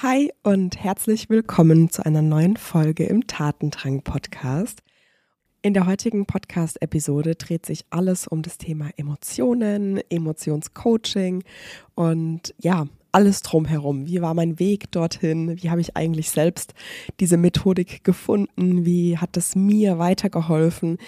Hi 0.00 0.32
und 0.44 0.80
herzlich 0.80 1.28
willkommen 1.28 1.90
zu 1.90 2.06
einer 2.06 2.22
neuen 2.22 2.56
Folge 2.56 3.02
im 3.06 3.26
Tatendrang 3.26 4.02
Podcast. 4.02 4.84
In 5.60 5.74
der 5.74 5.86
heutigen 5.86 6.24
Podcast-Episode 6.24 7.34
dreht 7.34 7.66
sich 7.66 7.84
alles 7.90 8.28
um 8.28 8.42
das 8.42 8.58
Thema 8.58 8.90
Emotionen, 8.96 10.00
Emotionscoaching 10.08 11.42
und 11.96 12.54
ja, 12.58 12.86
alles 13.12 13.42
drumherum. 13.42 14.06
Wie 14.06 14.20
war 14.20 14.34
mein 14.34 14.58
Weg 14.58 14.90
dorthin? 14.90 15.62
Wie 15.62 15.70
habe 15.70 15.80
ich 15.80 15.96
eigentlich 15.96 16.30
selbst 16.30 16.74
diese 17.20 17.36
Methodik 17.36 18.04
gefunden? 18.04 18.84
Wie 18.84 19.18
hat 19.18 19.36
es 19.36 19.56
mir 19.56 19.98
weitergeholfen 19.98 20.98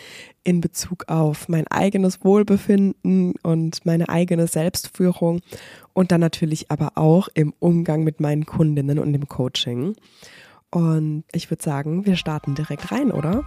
in 0.43 0.61
Bezug 0.61 1.05
auf 1.09 1.48
mein 1.48 1.66
eigenes 1.66 2.25
Wohlbefinden 2.25 3.34
und 3.43 3.84
meine 3.84 4.09
eigene 4.09 4.47
Selbstführung 4.47 5.41
und 5.93 6.12
dann 6.12 6.21
natürlich 6.21 6.71
aber 6.71 6.93
auch 6.97 7.29
im 7.34 7.52
Umgang 7.59 8.05
mit 8.05 8.21
meinen 8.21 8.46
Kundinnen 8.46 8.98
und 8.98 9.14
im 9.14 9.29
Coaching. 9.29 9.95
Und 10.71 11.24
ich 11.32 11.51
würde 11.51 11.62
sagen, 11.62 12.07
wir 12.07 12.16
starten 12.16 12.55
direkt 12.55 12.93
rein, 12.93 13.10
oder? 13.10 13.45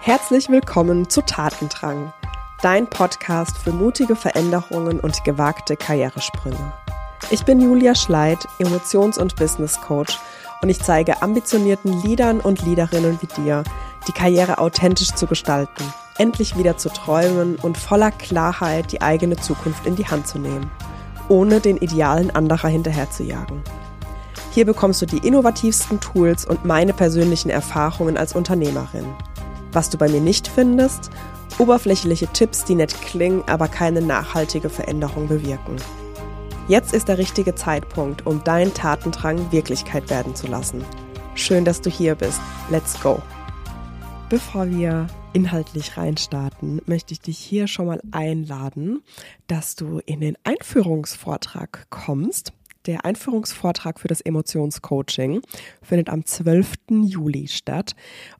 Herzlich 0.00 0.50
willkommen 0.50 1.08
zu 1.08 1.22
Tatendrang 1.22 2.12
dein 2.64 2.86
Podcast 2.86 3.58
für 3.58 3.72
mutige 3.72 4.16
Veränderungen 4.16 4.98
und 4.98 5.22
gewagte 5.22 5.76
Karrieresprünge. 5.76 6.72
Ich 7.30 7.44
bin 7.44 7.60
Julia 7.60 7.94
Schleid, 7.94 8.38
Emotions- 8.58 9.18
und 9.18 9.36
Business 9.36 9.78
Coach 9.82 10.18
und 10.62 10.70
ich 10.70 10.80
zeige 10.80 11.20
ambitionierten 11.20 12.00
Leadern 12.02 12.40
und 12.40 12.62
Leaderinnen 12.62 13.18
wie 13.20 13.42
dir, 13.42 13.64
die 14.08 14.12
Karriere 14.12 14.56
authentisch 14.56 15.12
zu 15.12 15.26
gestalten, 15.26 15.84
endlich 16.16 16.56
wieder 16.56 16.78
zu 16.78 16.88
träumen 16.88 17.56
und 17.56 17.76
voller 17.76 18.10
Klarheit 18.10 18.92
die 18.92 19.02
eigene 19.02 19.36
Zukunft 19.36 19.84
in 19.84 19.96
die 19.96 20.06
Hand 20.06 20.26
zu 20.26 20.38
nehmen, 20.38 20.70
ohne 21.28 21.60
den 21.60 21.76
Idealen 21.76 22.30
anderer 22.30 22.68
hinterherzujagen. 22.68 23.60
Hier 24.52 24.64
bekommst 24.64 25.02
du 25.02 25.06
die 25.06 25.18
innovativsten 25.18 26.00
Tools 26.00 26.46
und 26.46 26.64
meine 26.64 26.94
persönlichen 26.94 27.50
Erfahrungen 27.50 28.16
als 28.16 28.34
Unternehmerin. 28.34 29.04
Was 29.72 29.90
du 29.90 29.98
bei 29.98 30.08
mir 30.08 30.20
nicht 30.22 30.48
findest 30.48 31.10
Oberflächliche 31.58 32.26
Tipps, 32.28 32.64
die 32.64 32.74
nett 32.74 33.00
klingen, 33.00 33.44
aber 33.46 33.68
keine 33.68 34.02
nachhaltige 34.02 34.68
Veränderung 34.68 35.28
bewirken. 35.28 35.76
Jetzt 36.66 36.92
ist 36.94 37.08
der 37.08 37.18
richtige 37.18 37.54
Zeitpunkt, 37.54 38.26
um 38.26 38.42
deinen 38.42 38.74
Tatendrang 38.74 39.52
Wirklichkeit 39.52 40.10
werden 40.10 40.34
zu 40.34 40.46
lassen. 40.46 40.84
Schön, 41.34 41.64
dass 41.64 41.80
du 41.80 41.90
hier 41.90 42.14
bist. 42.16 42.40
Let's 42.70 43.00
go! 43.00 43.22
Bevor 44.30 44.68
wir 44.68 45.06
inhaltlich 45.32 45.96
reinstarten, 45.96 46.80
möchte 46.86 47.12
ich 47.12 47.20
dich 47.20 47.38
hier 47.38 47.68
schon 47.68 47.86
mal 47.86 48.00
einladen, 48.10 49.02
dass 49.46 49.76
du 49.76 50.00
in 50.06 50.20
den 50.20 50.36
Einführungsvortrag 50.42 51.86
kommst. 51.90 52.52
Der 52.86 53.06
Einführungsvortrag 53.06 53.98
für 53.98 54.08
das 54.08 54.20
Emotionscoaching 54.20 55.40
findet 55.80 56.10
am 56.10 56.26
12. 56.26 56.74
Juli 56.90 57.48
statt 57.48 57.94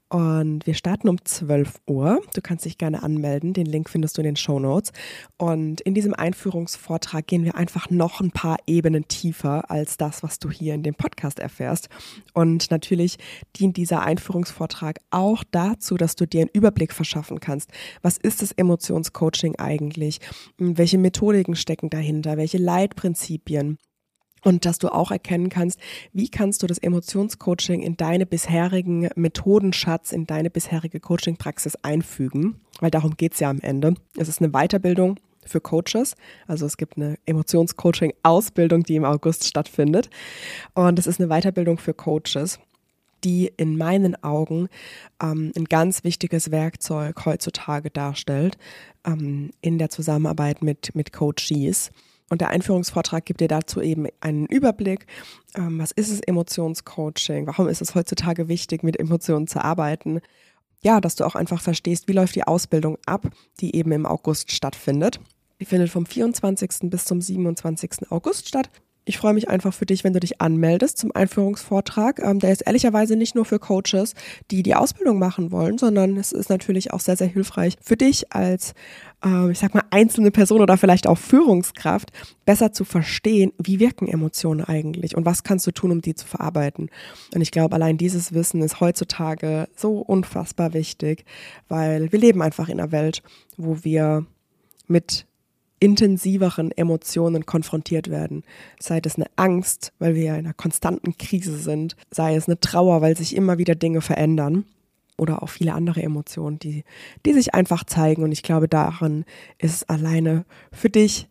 und 0.09 0.67
wir 0.67 0.75
starten 0.75 1.09
um 1.09 1.23
12 1.25 1.81
Uhr. 1.87 2.21
Du 2.35 2.41
kannst 2.41 2.63
dich 2.65 2.77
gerne 2.77 3.01
anmelden. 3.01 3.53
Den 3.53 3.65
Link 3.65 3.89
findest 3.89 4.17
du 4.17 4.21
in 4.21 4.25
den 4.25 4.35
Show 4.35 4.59
Notes. 4.59 4.91
Und 5.37 5.81
in 5.81 5.95
diesem 5.95 6.13
Einführungsvortrag 6.13 7.25
gehen 7.25 7.43
wir 7.43 7.55
einfach 7.55 7.89
noch 7.89 8.21
ein 8.21 8.29
paar 8.29 8.57
Ebenen 8.67 9.07
tiefer 9.07 9.71
als 9.71 9.97
das, 9.97 10.21
was 10.21 10.37
du 10.37 10.51
hier 10.51 10.75
in 10.75 10.83
dem 10.83 10.93
Podcast 10.93 11.39
erfährst. 11.39 11.89
Und 12.33 12.69
natürlich 12.69 13.17
dient 13.55 13.77
dieser 13.77 14.03
Einführungsvortrag 14.03 14.99
auch 15.09 15.43
dazu, 15.49 15.97
dass 15.97 16.15
du 16.15 16.27
dir 16.27 16.41
einen 16.41 16.51
Überblick 16.53 16.93
verschaffen 16.93 17.39
kannst. 17.39 17.71
Was 18.03 18.17
ist 18.17 18.43
das 18.43 18.51
Emotionscoaching 18.51 19.55
eigentlich? 19.57 20.19
Welche 20.59 20.99
Methodiken 20.99 21.55
stecken 21.55 21.89
dahinter? 21.89 22.37
Welche 22.37 22.59
Leitprinzipien? 22.59 23.79
Und 24.45 24.65
dass 24.65 24.77
du 24.77 24.89
auch 24.89 25.11
erkennen 25.11 25.49
kannst, 25.49 25.79
wie 26.13 26.29
kannst 26.29 26.63
du 26.63 26.67
das 26.67 26.77
Emotionscoaching 26.77 27.81
in 27.81 27.97
deine 27.97 28.25
bisherigen 28.25 29.09
Methodenschatz, 29.15 30.11
in 30.11 30.27
deine 30.27 30.49
bisherige 30.49 30.99
Coachingpraxis 30.99 31.75
einfügen, 31.81 32.61
weil 32.79 32.91
darum 32.91 33.17
geht's 33.17 33.39
ja 33.39 33.49
am 33.49 33.59
Ende. 33.59 33.95
Es 34.15 34.29
ist 34.29 34.41
eine 34.41 34.51
Weiterbildung 34.51 35.19
für 35.45 35.61
Coaches. 35.61 36.15
Also 36.47 36.65
es 36.65 36.77
gibt 36.77 36.97
eine 36.97 37.17
Emotionscoaching-Ausbildung, 37.25 38.83
die 38.83 38.95
im 38.95 39.03
August 39.03 39.45
stattfindet. 39.47 40.09
Und 40.73 40.99
es 40.99 41.07
ist 41.07 41.19
eine 41.19 41.29
Weiterbildung 41.29 41.77
für 41.77 41.93
Coaches 41.93 42.59
die 43.23 43.51
in 43.57 43.75
meinen 43.75 44.21
Augen 44.23 44.69
ähm, 45.19 45.51
ein 45.57 45.65
ganz 45.65 46.03
wichtiges 46.03 46.51
Werkzeug 46.51 47.25
heutzutage 47.25 47.89
darstellt 47.89 48.55
ähm, 49.03 49.49
in 49.61 49.79
der 49.79 49.89
Zusammenarbeit 49.89 50.61
mit, 50.61 50.93
mit 50.93 51.11
Coaches. 51.11 51.89
Und 52.29 52.41
der 52.41 52.49
Einführungsvortrag 52.49 53.25
gibt 53.25 53.41
dir 53.41 53.47
dazu 53.47 53.81
eben 53.81 54.07
einen 54.19 54.47
Überblick. 54.47 55.05
Ähm, 55.55 55.79
was 55.79 55.91
ist 55.91 56.11
es 56.11 56.19
Emotionscoaching? 56.21 57.47
Warum 57.47 57.67
ist 57.67 57.81
es 57.81 57.93
heutzutage 57.93 58.47
wichtig, 58.47 58.83
mit 58.83 58.99
Emotionen 58.99 59.47
zu 59.47 59.63
arbeiten? 59.63 60.21
Ja, 60.81 61.01
dass 61.01 61.15
du 61.15 61.23
auch 61.23 61.35
einfach 61.35 61.61
verstehst, 61.61 62.07
wie 62.07 62.13
läuft 62.13 62.35
die 62.35 62.43
Ausbildung 62.43 62.97
ab, 63.05 63.27
die 63.59 63.75
eben 63.75 63.91
im 63.91 64.05
August 64.05 64.51
stattfindet. 64.51 65.19
Die 65.59 65.65
findet 65.65 65.89
vom 65.89 66.05
24. 66.05 66.89
bis 66.89 67.05
zum 67.05 67.21
27. 67.21 68.11
August 68.11 68.47
statt. 68.47 68.69
Ich 69.07 69.19
freue 69.19 69.35
mich 69.35 69.49
einfach 69.49 69.71
für 69.71 69.85
dich, 69.85 70.03
wenn 70.03 70.13
du 70.13 70.19
dich 70.19 70.41
anmeldest 70.41 70.97
zum 70.97 71.11
Einführungsvortrag. 71.13 72.19
Ähm, 72.23 72.39
der 72.39 72.51
ist 72.51 72.61
ehrlicherweise 72.61 73.15
nicht 73.15 73.35
nur 73.35 73.45
für 73.45 73.59
Coaches, 73.59 74.15
die 74.49 74.63
die 74.63 74.73
Ausbildung 74.73 75.19
machen 75.19 75.51
wollen, 75.51 75.77
sondern 75.77 76.17
es 76.17 76.31
ist 76.31 76.49
natürlich 76.49 76.91
auch 76.91 76.99
sehr, 76.99 77.15
sehr 77.15 77.27
hilfreich 77.27 77.75
für 77.79 77.97
dich 77.97 78.33
als, 78.33 78.73
äh, 79.23 79.51
ich 79.51 79.59
sag 79.59 79.75
mal, 79.75 79.83
einzelne 79.91 80.31
Person 80.31 80.61
oder 80.61 80.75
vielleicht 80.77 81.05
auch 81.05 81.19
Führungskraft, 81.19 82.11
besser 82.45 82.73
zu 82.73 82.83
verstehen, 82.83 83.53
wie 83.59 83.79
wirken 83.79 84.07
Emotionen 84.07 84.65
eigentlich 84.65 85.15
und 85.15 85.23
was 85.23 85.43
kannst 85.43 85.67
du 85.67 85.71
tun, 85.71 85.91
um 85.91 86.01
die 86.01 86.15
zu 86.15 86.25
verarbeiten. 86.25 86.89
Und 87.35 87.41
ich 87.41 87.51
glaube, 87.51 87.75
allein 87.75 87.99
dieses 87.99 88.33
Wissen 88.33 88.63
ist 88.63 88.79
heutzutage 88.79 89.67
so 89.75 89.99
unfassbar 89.99 90.73
wichtig, 90.73 91.25
weil 91.67 92.11
wir 92.11 92.19
leben 92.19 92.41
einfach 92.41 92.69
in 92.69 92.79
einer 92.79 92.91
Welt, 92.91 93.21
wo 93.55 93.83
wir 93.83 94.25
mit 94.87 95.27
intensiveren 95.79 96.71
Emotionen 96.71 97.45
konfrontiert 97.45 98.09
werden. 98.09 98.43
Sei 98.79 99.01
es 99.03 99.15
eine 99.15 99.27
Angst, 99.35 99.93
weil 99.99 100.15
wir 100.15 100.23
ja 100.23 100.33
in 100.35 100.45
einer 100.45 100.53
konstanten 100.53 101.17
Krise 101.17 101.57
sind, 101.57 101.95
sei 102.11 102.35
es 102.35 102.47
eine 102.47 102.59
Trauer, 102.59 103.01
weil 103.01 103.17
sich 103.17 103.35
immer 103.35 103.57
wieder 103.57 103.75
Dinge 103.75 104.01
verändern 104.01 104.65
oder 105.17 105.43
auch 105.43 105.49
viele 105.49 105.73
andere 105.73 106.01
Emotionen, 106.01 106.59
die, 106.59 106.83
die 107.25 107.33
sich 107.33 107.53
einfach 107.53 107.83
zeigen. 107.83 108.23
Und 108.23 108.31
ich 108.31 108.43
glaube, 108.43 108.67
daran 108.67 109.25
ist 109.57 109.73
es 109.75 109.89
alleine 109.89 110.45
für 110.71 110.89
dich, 110.89 111.27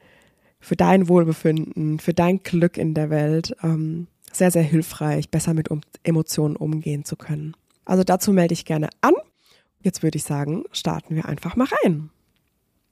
für 0.61 0.76
dein 0.76 1.09
Wohlbefinden, 1.09 1.99
für 1.99 2.15
dein 2.15 2.43
Glück 2.43 2.78
in 2.78 2.94
der 2.94 3.11
Welt 3.11 3.55
ähm, 3.62 4.06
sehr, 4.32 4.50
sehr 4.50 4.62
hilfreich, 4.62 5.31
besser 5.31 5.55
mit 5.55 5.71
um 5.71 5.82
Emotionen 6.03 6.56
umgehen 6.56 7.05
zu 7.05 7.16
können. 7.16 7.55
Also 7.84 8.03
dazu 8.03 8.32
melde 8.32 8.55
ich 8.55 8.65
gerne 8.65 8.88
an. 9.00 9.12
Jetzt 9.82 10.03
würde 10.03 10.16
ich 10.16 10.25
sagen, 10.25 10.65
starten 10.72 11.15
wir 11.15 11.26
einfach 11.26 11.56
mal 11.56 11.69
rein. 11.82 12.11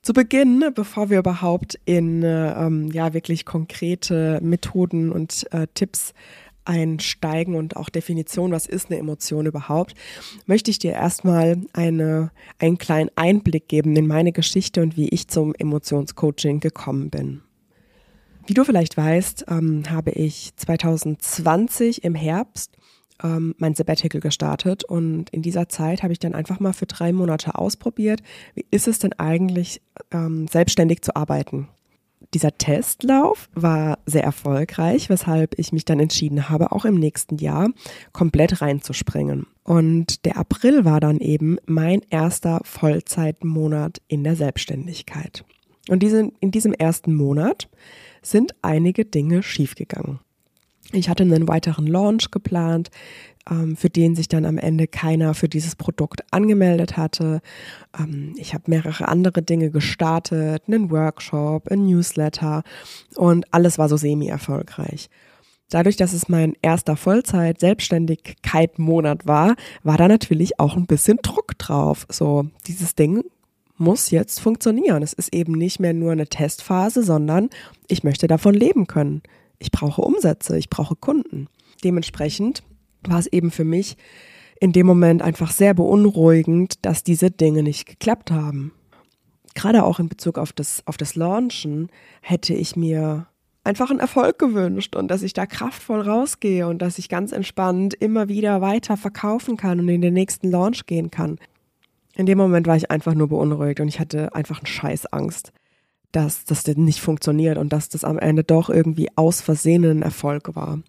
Zu 0.02 0.14
Beginn, 0.14 0.64
bevor 0.74 1.10
wir 1.10 1.20
überhaupt 1.20 1.78
in 1.84 2.24
ähm, 2.24 2.90
ja 2.90 3.14
wirklich 3.14 3.44
konkrete 3.44 4.40
Methoden 4.42 5.12
und 5.12 5.46
äh, 5.52 5.68
Tipps 5.74 6.12
einsteigen 6.64 7.54
und 7.54 7.76
auch 7.76 7.88
Definition, 7.88 8.50
was 8.50 8.66
ist 8.66 8.90
eine 8.90 8.98
Emotion 8.98 9.46
überhaupt, 9.46 9.94
möchte 10.46 10.72
ich 10.72 10.80
dir 10.80 10.90
erstmal 10.90 11.56
eine, 11.72 12.32
einen 12.58 12.78
kleinen 12.78 13.10
Einblick 13.14 13.68
geben 13.68 13.94
in 13.94 14.08
meine 14.08 14.32
Geschichte 14.32 14.82
und 14.82 14.96
wie 14.96 15.08
ich 15.08 15.28
zum 15.28 15.54
Emotionscoaching 15.54 16.58
gekommen 16.58 17.08
bin. 17.10 17.42
Wie 18.46 18.54
du 18.54 18.64
vielleicht 18.64 18.96
weißt, 18.96 19.44
ähm, 19.48 19.84
habe 19.88 20.10
ich 20.10 20.50
2020 20.56 22.02
im 22.02 22.16
Herbst 22.16 22.76
ähm, 23.22 23.54
mein 23.58 23.74
Sabbatical 23.74 24.20
gestartet 24.20 24.84
und 24.84 25.30
in 25.30 25.42
dieser 25.42 25.68
Zeit 25.68 26.02
habe 26.02 26.12
ich 26.12 26.18
dann 26.18 26.34
einfach 26.34 26.60
mal 26.60 26.72
für 26.72 26.86
drei 26.86 27.12
Monate 27.12 27.54
ausprobiert, 27.56 28.22
wie 28.54 28.66
ist 28.70 28.88
es 28.88 28.98
denn 28.98 29.12
eigentlich, 29.14 29.82
ähm, 30.10 30.46
selbstständig 30.48 31.02
zu 31.02 31.16
arbeiten. 31.16 31.68
Dieser 32.34 32.56
Testlauf 32.56 33.50
war 33.54 33.98
sehr 34.06 34.24
erfolgreich, 34.24 35.10
weshalb 35.10 35.58
ich 35.58 35.72
mich 35.72 35.84
dann 35.84 36.00
entschieden 36.00 36.48
habe, 36.48 36.72
auch 36.72 36.84
im 36.84 36.94
nächsten 36.94 37.36
Jahr 37.36 37.70
komplett 38.12 38.62
reinzuspringen. 38.62 39.46
Und 39.64 40.24
der 40.24 40.38
April 40.38 40.84
war 40.84 40.98
dann 40.98 41.18
eben 41.18 41.58
mein 41.66 42.00
erster 42.08 42.60
Vollzeitmonat 42.64 44.00
in 44.08 44.24
der 44.24 44.36
Selbstständigkeit. 44.36 45.44
Und 45.88 46.02
diese, 46.02 46.30
in 46.40 46.50
diesem 46.50 46.72
ersten 46.72 47.14
Monat 47.14 47.68
sind 48.22 48.54
einige 48.62 49.04
Dinge 49.04 49.42
schiefgegangen. 49.42 50.20
Ich 50.90 51.08
hatte 51.08 51.22
einen 51.22 51.46
weiteren 51.48 51.86
Launch 51.86 52.30
geplant, 52.30 52.90
ähm, 53.50 53.76
für 53.76 53.90
den 53.90 54.14
sich 54.14 54.28
dann 54.28 54.44
am 54.44 54.58
Ende 54.58 54.86
keiner 54.86 55.34
für 55.34 55.48
dieses 55.48 55.74
Produkt 55.76 56.22
angemeldet 56.30 56.96
hatte. 56.96 57.40
Ähm, 57.98 58.34
ich 58.36 58.54
habe 58.54 58.64
mehrere 58.66 59.08
andere 59.08 59.42
Dinge 59.42 59.70
gestartet, 59.70 60.62
einen 60.66 60.90
Workshop, 60.90 61.70
ein 61.70 61.86
Newsletter 61.86 62.62
und 63.16 63.46
alles 63.52 63.78
war 63.78 63.88
so 63.88 63.96
semi-erfolgreich. 63.96 65.08
Dadurch, 65.70 65.96
dass 65.96 66.12
es 66.12 66.28
mein 66.28 66.54
erster 66.60 66.96
Vollzeit-Selbstständigkeit-Monat 66.96 69.26
war, 69.26 69.56
war 69.82 69.96
da 69.96 70.06
natürlich 70.06 70.60
auch 70.60 70.76
ein 70.76 70.86
bisschen 70.86 71.18
Druck 71.22 71.56
drauf. 71.56 72.06
So, 72.10 72.44
dieses 72.66 72.94
Ding 72.94 73.24
muss 73.78 74.10
jetzt 74.10 74.40
funktionieren. 74.40 75.02
Es 75.02 75.14
ist 75.14 75.34
eben 75.34 75.54
nicht 75.54 75.80
mehr 75.80 75.94
nur 75.94 76.12
eine 76.12 76.26
Testphase, 76.26 77.02
sondern 77.02 77.48
ich 77.88 78.04
möchte 78.04 78.26
davon 78.26 78.52
leben 78.52 78.86
können 78.86 79.22
ich 79.62 79.70
brauche 79.70 80.02
Umsätze, 80.02 80.58
ich 80.58 80.68
brauche 80.68 80.96
Kunden. 80.96 81.46
Dementsprechend 81.84 82.62
war 83.06 83.18
es 83.18 83.26
eben 83.26 83.50
für 83.50 83.64
mich 83.64 83.96
in 84.60 84.72
dem 84.72 84.86
Moment 84.86 85.22
einfach 85.22 85.52
sehr 85.52 85.74
beunruhigend, 85.74 86.84
dass 86.84 87.04
diese 87.04 87.30
Dinge 87.30 87.62
nicht 87.62 87.86
geklappt 87.86 88.30
haben. 88.30 88.72
Gerade 89.54 89.84
auch 89.84 89.98
in 90.00 90.08
Bezug 90.08 90.38
auf 90.38 90.52
das, 90.52 90.82
auf 90.86 90.96
das 90.96 91.14
Launchen 91.14 91.88
hätte 92.20 92.54
ich 92.54 92.76
mir 92.76 93.26
einfach 93.64 93.90
einen 93.90 94.00
Erfolg 94.00 94.38
gewünscht 94.38 94.96
und 94.96 95.08
dass 95.08 95.22
ich 95.22 95.32
da 95.32 95.46
kraftvoll 95.46 96.00
rausgehe 96.00 96.66
und 96.66 96.82
dass 96.82 96.98
ich 96.98 97.08
ganz 97.08 97.32
entspannt 97.32 97.94
immer 97.94 98.28
wieder 98.28 98.60
weiter 98.60 98.96
verkaufen 98.96 99.56
kann 99.56 99.78
und 99.78 99.88
in 99.88 100.00
den 100.00 100.14
nächsten 100.14 100.50
Launch 100.50 100.86
gehen 100.86 101.10
kann. 101.10 101.38
In 102.16 102.26
dem 102.26 102.38
Moment 102.38 102.66
war 102.66 102.76
ich 102.76 102.90
einfach 102.90 103.14
nur 103.14 103.28
beunruhigt 103.28 103.80
und 103.80 103.88
ich 103.88 104.00
hatte 104.00 104.34
einfach 104.34 104.58
einen 104.58 104.66
Scheiß 104.66 105.06
Angst, 105.06 105.52
dass 106.12 106.44
das 106.44 106.66
nicht 106.66 107.00
funktioniert 107.00 107.58
und 107.58 107.72
dass 107.72 107.88
das 107.88 108.04
am 108.04 108.18
Ende 108.18 108.44
doch 108.44 108.70
irgendwie 108.70 109.08
aus 109.16 109.40
Versehen 109.40 109.84
ein 109.84 110.02
Erfolg 110.02 110.54
war. 110.54 110.80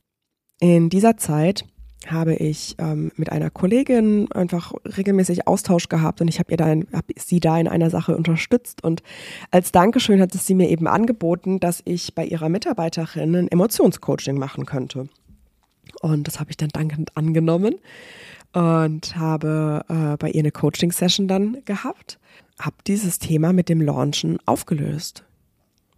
In 0.60 0.90
dieser 0.90 1.18
Zeit 1.18 1.66
habe 2.08 2.36
ich 2.36 2.76
ähm, 2.80 3.12
mit 3.16 3.32
einer 3.32 3.50
Kollegin 3.50 4.32
einfach 4.32 4.74
regelmäßig 4.98 5.48
Austausch 5.48 5.90
gehabt 5.90 6.22
und 6.22 6.28
ich 6.28 6.40
habe 6.40 6.52
ihr 6.52 6.58
da 6.58 6.68
hab 6.68 7.06
sie 7.18 7.40
da 7.40 7.58
in 7.58 7.68
einer 7.68 7.90
Sache 7.90 8.16
unterstützt 8.16 8.84
und 8.84 9.04
als 9.52 9.72
Dankeschön 9.72 10.20
hat 10.20 10.36
es 10.36 10.46
sie 10.46 10.56
mir 10.56 10.70
eben 10.70 10.88
angeboten, 10.88 11.60
dass 11.60 11.82
ich 11.86 12.14
bei 12.14 12.26
ihrer 12.26 12.50
Mitarbeiterin 12.50 13.36
ein 13.36 13.48
Emotionscoaching 13.48 14.38
machen 14.38 14.66
könnte. 14.66 15.08
Und 16.02 16.28
das 16.28 16.40
habe 16.40 16.50
ich 16.50 16.58
dann 16.58 16.70
dankend 16.70 17.16
angenommen 17.16 17.76
und 18.54 19.16
habe 19.16 19.86
äh, 19.88 20.18
bei 20.18 20.30
ihr 20.30 20.40
eine 20.40 20.52
Coaching-Session 20.52 21.28
dann 21.28 21.58
gehabt, 21.66 22.20
habe 22.60 22.76
dieses 22.88 23.20
Thema 23.20 23.54
mit 23.54 23.70
dem 23.70 23.82
Launchen 23.82 24.38
aufgelöst. 24.46 25.24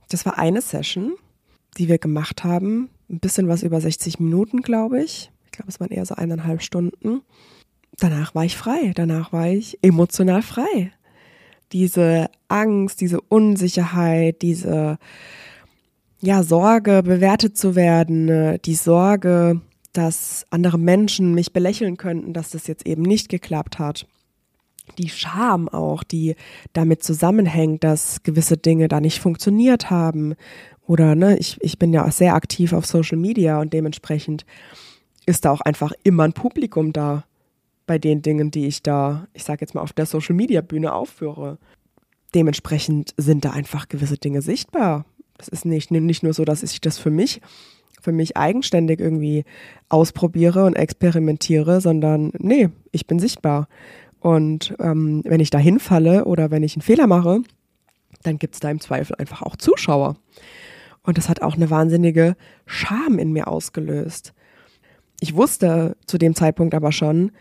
Das 0.09 0.25
war 0.25 0.37
eine 0.37 0.61
Session, 0.61 1.13
die 1.77 1.87
wir 1.87 1.97
gemacht 1.97 2.43
haben, 2.43 2.89
ein 3.09 3.19
bisschen 3.19 3.47
was 3.47 3.63
über 3.63 3.81
60 3.81 4.19
Minuten, 4.19 4.61
glaube 4.61 5.03
ich 5.03 5.31
glaube, 5.55 5.69
es 5.69 5.79
waren 5.79 5.91
eher 5.91 6.05
so 6.05 6.15
eineinhalb 6.15 6.61
Stunden. 6.61 7.21
Danach 7.97 8.35
war 8.35 8.45
ich 8.45 8.57
frei. 8.57 8.91
Danach 8.93 9.33
war 9.33 9.47
ich 9.47 9.79
emotional 9.81 10.41
frei. 10.41 10.91
Diese 11.71 12.29
Angst, 12.47 13.01
diese 13.01 13.21
Unsicherheit, 13.21 14.41
diese 14.41 14.97
ja, 16.21 16.43
Sorge, 16.43 17.03
bewertet 17.03 17.57
zu 17.57 17.75
werden, 17.75 18.25
ne, 18.25 18.59
die 18.59 18.75
Sorge, 18.75 19.61
dass 19.93 20.45
andere 20.49 20.77
Menschen 20.77 21.33
mich 21.33 21.53
belächeln 21.53 21.97
könnten, 21.97 22.33
dass 22.33 22.51
das 22.51 22.67
jetzt 22.67 22.85
eben 22.85 23.01
nicht 23.01 23.29
geklappt 23.29 23.79
hat. 23.79 24.07
Die 24.97 25.09
Scham 25.09 25.67
auch, 25.67 26.03
die 26.03 26.35
damit 26.73 27.03
zusammenhängt, 27.03 27.83
dass 27.83 28.23
gewisse 28.23 28.57
Dinge 28.57 28.87
da 28.87 29.01
nicht 29.01 29.19
funktioniert 29.19 29.89
haben. 29.89 30.35
Oder 30.87 31.15
ne, 31.15 31.37
ich, 31.37 31.57
ich 31.61 31.79
bin 31.79 31.93
ja 31.93 32.05
auch 32.05 32.11
sehr 32.11 32.35
aktiv 32.35 32.73
auf 32.73 32.85
Social 32.85 33.17
Media 33.17 33.59
und 33.59 33.73
dementsprechend 33.73 34.45
ist 35.25 35.45
da 35.45 35.51
auch 35.51 35.61
einfach 35.61 35.91
immer 36.03 36.23
ein 36.23 36.33
Publikum 36.33 36.93
da 36.93 37.25
bei 37.87 37.99
den 37.99 38.21
Dingen, 38.21 38.51
die 38.51 38.67
ich 38.67 38.83
da, 38.83 39.27
ich 39.33 39.43
sage 39.43 39.61
jetzt 39.61 39.75
mal, 39.75 39.81
auf 39.81 39.93
der 39.93 40.05
Social 40.05 40.35
Media 40.35 40.61
Bühne 40.61 40.93
aufführe. 40.93 41.57
Dementsprechend 42.33 43.13
sind 43.17 43.45
da 43.45 43.51
einfach 43.51 43.87
gewisse 43.87 44.17
Dinge 44.17 44.41
sichtbar. 44.41 45.05
Das 45.37 45.47
ist 45.47 45.65
nicht, 45.65 45.91
nicht 45.91 46.23
nur 46.23 46.33
so, 46.33 46.45
dass 46.45 46.63
ich 46.63 46.81
das 46.81 46.97
für 46.97 47.11
mich, 47.11 47.41
für 48.01 48.11
mich 48.11 48.37
eigenständig 48.37 48.99
irgendwie 48.99 49.45
ausprobiere 49.89 50.65
und 50.65 50.75
experimentiere, 50.75 51.81
sondern 51.81 52.31
nee, 52.37 52.69
ich 52.91 53.07
bin 53.07 53.19
sichtbar. 53.19 53.67
Und 54.25 54.73
ähm, 54.79 55.21
wenn 55.23 55.39
ich 55.39 55.51
da 55.51 55.59
hinfalle 55.59 56.25
oder 56.25 56.49
wenn 56.49 56.63
ich 56.63 56.75
einen 56.75 56.81
Fehler 56.81 57.05
mache, 57.05 57.43
dann 58.23 58.39
gibt 58.39 58.55
es 58.55 58.59
da 58.59 58.71
im 58.71 58.79
Zweifel 58.79 59.15
einfach 59.17 59.43
auch 59.43 59.55
Zuschauer. 59.55 60.15
Und 61.03 61.19
das 61.19 61.29
hat 61.29 61.43
auch 61.43 61.53
eine 61.53 61.69
wahnsinnige 61.69 62.35
Scham 62.65 63.19
in 63.19 63.33
mir 63.33 63.47
ausgelöst. 63.47 64.33
Ich 65.19 65.35
wusste 65.35 65.95
zu 66.07 66.17
dem 66.17 66.33
Zeitpunkt 66.33 66.73
aber 66.73 66.91
schon, 66.91 67.33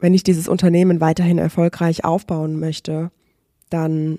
wenn 0.00 0.12
ich 0.12 0.24
dieses 0.24 0.48
Unternehmen 0.48 1.00
weiterhin 1.00 1.38
erfolgreich 1.38 2.04
aufbauen 2.04 2.58
möchte, 2.58 3.12
dann 3.70 4.18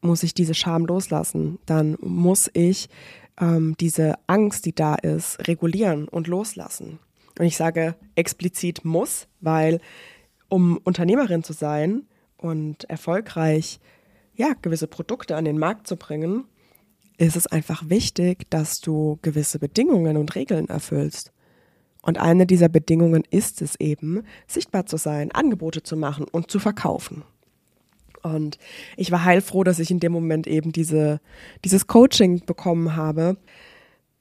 muss 0.00 0.22
ich 0.22 0.34
diese 0.34 0.54
Scham 0.54 0.86
loslassen. 0.86 1.58
Dann 1.66 1.96
muss 2.00 2.48
ich 2.52 2.88
ähm, 3.40 3.74
diese 3.80 4.14
Angst, 4.28 4.64
die 4.64 4.76
da 4.76 4.94
ist, 4.94 5.48
regulieren 5.48 6.06
und 6.06 6.28
loslassen. 6.28 7.00
Und 7.36 7.46
ich 7.46 7.56
sage 7.56 7.96
explizit 8.14 8.84
muss, 8.84 9.26
weil 9.40 9.80
um 10.52 10.76
Unternehmerin 10.84 11.42
zu 11.42 11.54
sein 11.54 12.02
und 12.36 12.84
erfolgreich 12.84 13.80
ja, 14.34 14.52
gewisse 14.60 14.86
Produkte 14.86 15.34
an 15.34 15.46
den 15.46 15.58
Markt 15.58 15.86
zu 15.86 15.96
bringen, 15.96 16.44
ist 17.16 17.36
es 17.36 17.46
einfach 17.46 17.88
wichtig, 17.88 18.50
dass 18.50 18.82
du 18.82 19.18
gewisse 19.22 19.58
Bedingungen 19.58 20.18
und 20.18 20.34
Regeln 20.34 20.68
erfüllst. 20.68 21.32
Und 22.02 22.18
eine 22.18 22.44
dieser 22.46 22.68
Bedingungen 22.68 23.22
ist 23.30 23.62
es 23.62 23.80
eben, 23.80 24.24
sichtbar 24.46 24.84
zu 24.84 24.98
sein, 24.98 25.32
Angebote 25.32 25.82
zu 25.84 25.96
machen 25.96 26.26
und 26.30 26.50
zu 26.50 26.58
verkaufen. 26.58 27.24
Und 28.22 28.58
ich 28.98 29.10
war 29.10 29.24
heilfroh, 29.24 29.64
dass 29.64 29.78
ich 29.78 29.90
in 29.90 30.00
dem 30.00 30.12
Moment 30.12 30.46
eben 30.46 30.70
diese, 30.70 31.22
dieses 31.64 31.86
Coaching 31.86 32.44
bekommen 32.44 32.94
habe. 32.94 33.38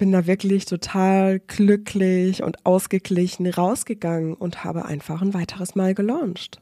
Bin 0.02 0.12
da 0.12 0.26
wirklich 0.26 0.66
total 0.66 1.40
glücklich 1.42 2.42
und 2.42 2.66
ausgeglichen 2.66 3.46
rausgegangen 3.46 4.34
und 4.34 4.64
habe 4.64 4.86
einfach 4.86 5.22
ein 5.22 5.36
weiteres 5.36 5.76
Mal 5.76 5.94
gelauncht. 5.94 6.60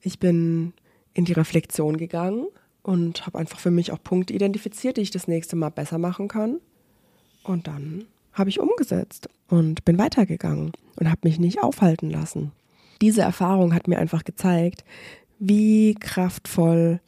Ich 0.00 0.18
bin 0.18 0.72
in 1.12 1.26
die 1.26 1.34
Reflexion 1.34 1.98
gegangen 1.98 2.46
und 2.82 3.26
habe 3.26 3.38
einfach 3.38 3.58
für 3.58 3.70
mich 3.70 3.92
auch 3.92 4.02
Punkte 4.02 4.32
identifiziert, 4.32 4.96
die 4.96 5.02
ich 5.02 5.10
das 5.10 5.28
nächste 5.28 5.56
Mal 5.56 5.68
besser 5.68 5.98
machen 5.98 6.26
kann. 6.26 6.58
Und 7.42 7.66
dann 7.66 8.06
habe 8.32 8.48
ich 8.48 8.60
umgesetzt 8.60 9.28
und 9.48 9.84
bin 9.84 9.98
weitergegangen 9.98 10.72
und 10.96 11.10
habe 11.10 11.20
mich 11.24 11.38
nicht 11.38 11.62
aufhalten 11.62 12.08
lassen. 12.08 12.50
Diese 13.02 13.20
Erfahrung 13.20 13.74
hat 13.74 13.88
mir 13.88 13.98
einfach 13.98 14.24
gezeigt, 14.24 14.86
wie 15.38 15.96
kraftvoll 16.00 17.02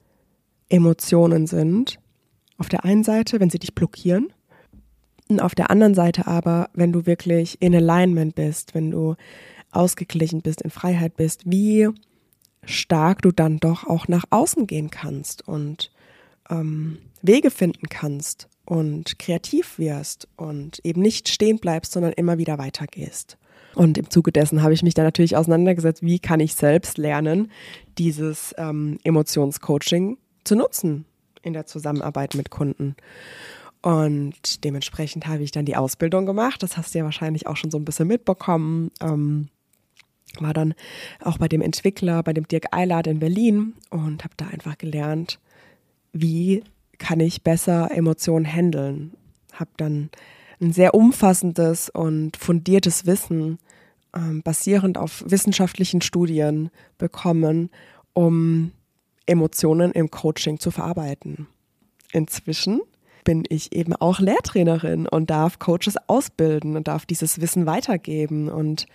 Emotionen 0.68 1.46
sind. 1.46 1.98
Auf 2.58 2.68
der 2.68 2.84
einen 2.84 3.04
Seite, 3.04 3.40
wenn 3.40 3.48
sie 3.48 3.58
dich 3.58 3.74
blockieren, 3.74 4.34
auf 5.40 5.54
der 5.54 5.70
anderen 5.70 5.94
Seite 5.94 6.26
aber, 6.26 6.70
wenn 6.74 6.92
du 6.92 7.06
wirklich 7.06 7.60
in 7.60 7.74
Alignment 7.74 8.34
bist, 8.34 8.74
wenn 8.74 8.90
du 8.90 9.16
ausgeglichen 9.72 10.42
bist, 10.42 10.62
in 10.62 10.70
Freiheit 10.70 11.16
bist, 11.16 11.42
wie 11.44 11.88
stark 12.64 13.22
du 13.22 13.32
dann 13.32 13.58
doch 13.58 13.84
auch 13.84 14.08
nach 14.08 14.24
außen 14.30 14.66
gehen 14.66 14.90
kannst 14.90 15.46
und 15.46 15.90
ähm, 16.50 16.98
Wege 17.22 17.50
finden 17.50 17.88
kannst 17.88 18.48
und 18.64 19.18
kreativ 19.18 19.78
wirst 19.78 20.28
und 20.36 20.80
eben 20.84 21.00
nicht 21.00 21.28
stehen 21.28 21.58
bleibst, 21.58 21.92
sondern 21.92 22.12
immer 22.12 22.38
wieder 22.38 22.58
weitergehst. 22.58 23.38
Und 23.74 23.98
im 23.98 24.10
Zuge 24.10 24.32
dessen 24.32 24.62
habe 24.62 24.72
ich 24.74 24.82
mich 24.82 24.94
dann 24.94 25.04
natürlich 25.04 25.36
auseinandergesetzt, 25.36 26.02
wie 26.02 26.18
kann 26.18 26.40
ich 26.40 26.54
selbst 26.54 26.98
lernen, 26.98 27.50
dieses 27.98 28.54
ähm, 28.58 28.98
Emotionscoaching 29.04 30.16
zu 30.44 30.56
nutzen 30.56 31.04
in 31.42 31.52
der 31.52 31.66
Zusammenarbeit 31.66 32.34
mit 32.34 32.50
Kunden. 32.50 32.96
Und 33.86 34.64
dementsprechend 34.64 35.28
habe 35.28 35.44
ich 35.44 35.52
dann 35.52 35.64
die 35.64 35.76
Ausbildung 35.76 36.26
gemacht. 36.26 36.60
Das 36.60 36.76
hast 36.76 36.92
du 36.92 36.98
ja 36.98 37.04
wahrscheinlich 37.04 37.46
auch 37.46 37.56
schon 37.56 37.70
so 37.70 37.78
ein 37.78 37.84
bisschen 37.84 38.08
mitbekommen. 38.08 38.90
Ähm, 39.00 39.48
war 40.40 40.52
dann 40.52 40.74
auch 41.22 41.38
bei 41.38 41.46
dem 41.46 41.60
Entwickler, 41.60 42.24
bei 42.24 42.32
dem 42.32 42.48
Dirk 42.48 42.64
Eilert 42.72 43.06
in 43.06 43.20
Berlin 43.20 43.74
und 43.90 44.24
habe 44.24 44.34
da 44.36 44.48
einfach 44.48 44.76
gelernt, 44.76 45.38
wie 46.12 46.64
kann 46.98 47.20
ich 47.20 47.44
besser 47.44 47.92
Emotionen 47.92 48.44
handeln. 48.44 49.12
Habe 49.52 49.70
dann 49.76 50.10
ein 50.60 50.72
sehr 50.72 50.92
umfassendes 50.92 51.88
und 51.88 52.36
fundiertes 52.36 53.06
Wissen 53.06 53.60
ähm, 54.16 54.42
basierend 54.42 54.98
auf 54.98 55.22
wissenschaftlichen 55.28 56.02
Studien 56.02 56.70
bekommen, 56.98 57.70
um 58.14 58.72
Emotionen 59.26 59.92
im 59.92 60.10
Coaching 60.10 60.58
zu 60.58 60.72
verarbeiten. 60.72 61.46
Inzwischen 62.10 62.80
bin 63.26 63.44
ich 63.48 63.74
eben 63.74 63.92
auch 63.92 64.20
Lehrtrainerin 64.20 65.06
und 65.06 65.28
darf 65.28 65.58
Coaches 65.58 65.96
ausbilden 66.06 66.76
und 66.76 66.88
darf 66.88 67.04
dieses 67.04 67.42
Wissen 67.42 67.66
weitergeben 67.66 68.48
und 68.48 68.86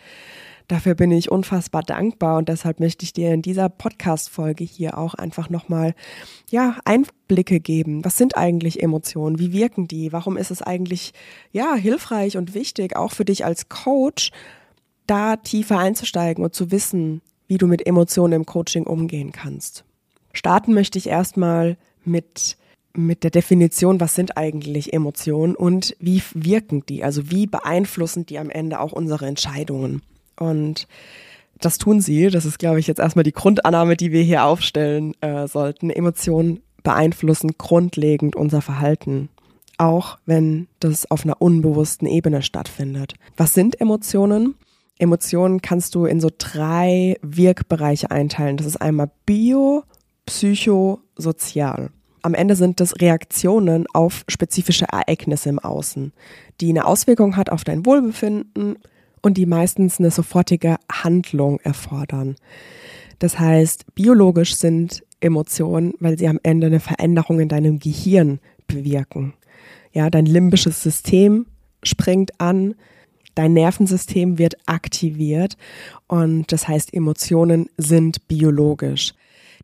Dafür 0.67 0.95
bin 0.95 1.11
ich 1.11 1.29
unfassbar 1.29 1.83
dankbar 1.83 2.37
und 2.37 2.47
deshalb 2.47 2.79
möchte 2.79 3.03
ich 3.03 3.11
dir 3.11 3.33
in 3.33 3.41
dieser 3.41 3.67
Podcast-Folge 3.67 4.63
hier 4.63 4.97
auch 4.97 5.15
einfach 5.15 5.49
nochmal, 5.49 5.93
ja, 6.49 6.77
Einblicke 6.85 7.59
geben. 7.59 8.05
Was 8.05 8.17
sind 8.17 8.37
eigentlich 8.37 8.81
Emotionen? 8.81 9.37
Wie 9.37 9.51
wirken 9.51 9.89
die? 9.89 10.13
Warum 10.13 10.37
ist 10.37 10.49
es 10.49 10.61
eigentlich, 10.61 11.11
ja, 11.51 11.75
hilfreich 11.75 12.37
und 12.37 12.53
wichtig, 12.53 12.95
auch 12.95 13.11
für 13.11 13.25
dich 13.25 13.43
als 13.43 13.67
Coach, 13.67 14.31
da 15.07 15.35
tiefer 15.35 15.77
einzusteigen 15.77 16.41
und 16.41 16.55
zu 16.55 16.71
wissen, 16.71 17.21
wie 17.49 17.57
du 17.57 17.67
mit 17.67 17.85
Emotionen 17.85 18.31
im 18.31 18.45
Coaching 18.45 18.87
umgehen 18.87 19.33
kannst? 19.33 19.83
Starten 20.31 20.73
möchte 20.73 20.97
ich 20.97 21.07
erstmal 21.07 21.75
mit 22.05 22.55
mit 22.95 23.23
der 23.23 23.31
Definition, 23.31 23.99
was 23.99 24.15
sind 24.15 24.37
eigentlich 24.37 24.93
Emotionen 24.93 25.55
und 25.55 25.95
wie 25.99 26.21
wirken 26.33 26.85
die, 26.87 27.03
also 27.03 27.31
wie 27.31 27.47
beeinflussen 27.47 28.25
die 28.25 28.39
am 28.39 28.49
Ende 28.49 28.79
auch 28.79 28.91
unsere 28.91 29.25
Entscheidungen. 29.25 30.01
Und 30.37 30.87
das 31.59 31.77
tun 31.77 32.01
sie. 32.01 32.29
Das 32.29 32.45
ist, 32.45 32.59
glaube 32.59 32.79
ich, 32.79 32.87
jetzt 32.87 32.99
erstmal 32.99 33.23
die 33.23 33.31
Grundannahme, 33.31 33.95
die 33.95 34.11
wir 34.11 34.23
hier 34.23 34.45
aufstellen 34.45 35.13
äh, 35.21 35.47
sollten. 35.47 35.89
Emotionen 35.89 36.61
beeinflussen 36.83 37.51
grundlegend 37.57 38.35
unser 38.35 38.61
Verhalten. 38.61 39.29
auch 39.81 40.19
wenn 40.27 40.67
das 40.79 41.09
auf 41.09 41.25
einer 41.25 41.41
unbewussten 41.41 42.07
Ebene 42.07 42.43
stattfindet. 42.43 43.15
Was 43.35 43.55
sind 43.55 43.81
Emotionen? 43.81 44.53
Emotionen 44.99 45.61
kannst 45.63 45.95
du 45.95 46.05
in 46.05 46.21
so 46.21 46.29
drei 46.37 47.17
Wirkbereiche 47.23 48.11
einteilen. 48.11 48.57
Das 48.57 48.67
ist 48.67 48.79
einmal 48.79 49.09
bio, 49.25 49.83
psycho, 50.27 50.99
sozial. 51.15 51.89
Am 52.23 52.33
Ende 52.33 52.55
sind 52.55 52.79
das 52.79 52.99
Reaktionen 53.01 53.85
auf 53.93 54.23
spezifische 54.27 54.85
Ereignisse 54.85 55.49
im 55.49 55.59
Außen, 55.59 56.13
die 56.59 56.69
eine 56.69 56.85
Auswirkung 56.85 57.35
hat 57.35 57.49
auf 57.49 57.63
dein 57.63 57.85
Wohlbefinden 57.85 58.77
und 59.21 59.37
die 59.37 59.45
meistens 59.45 59.99
eine 59.99 60.11
sofortige 60.11 60.77
Handlung 60.91 61.59
erfordern. 61.61 62.35
Das 63.19 63.39
heißt, 63.39 63.93
biologisch 63.95 64.55
sind 64.55 65.03
Emotionen, 65.19 65.93
weil 65.99 66.17
sie 66.17 66.27
am 66.27 66.39
Ende 66.43 66.67
eine 66.67 66.79
Veränderung 66.79 67.39
in 67.39 67.49
deinem 67.49 67.79
Gehirn 67.79 68.39
bewirken. 68.67 69.33
Ja, 69.93 70.09
dein 70.09 70.25
limbisches 70.25 70.81
System 70.81 71.45
springt 71.83 72.39
an, 72.39 72.75
dein 73.35 73.53
Nervensystem 73.53 74.37
wird 74.37 74.55
aktiviert 74.65 75.57
und 76.07 76.51
das 76.51 76.67
heißt, 76.67 76.93
Emotionen 76.93 77.69
sind 77.77 78.27
biologisch. 78.27 79.13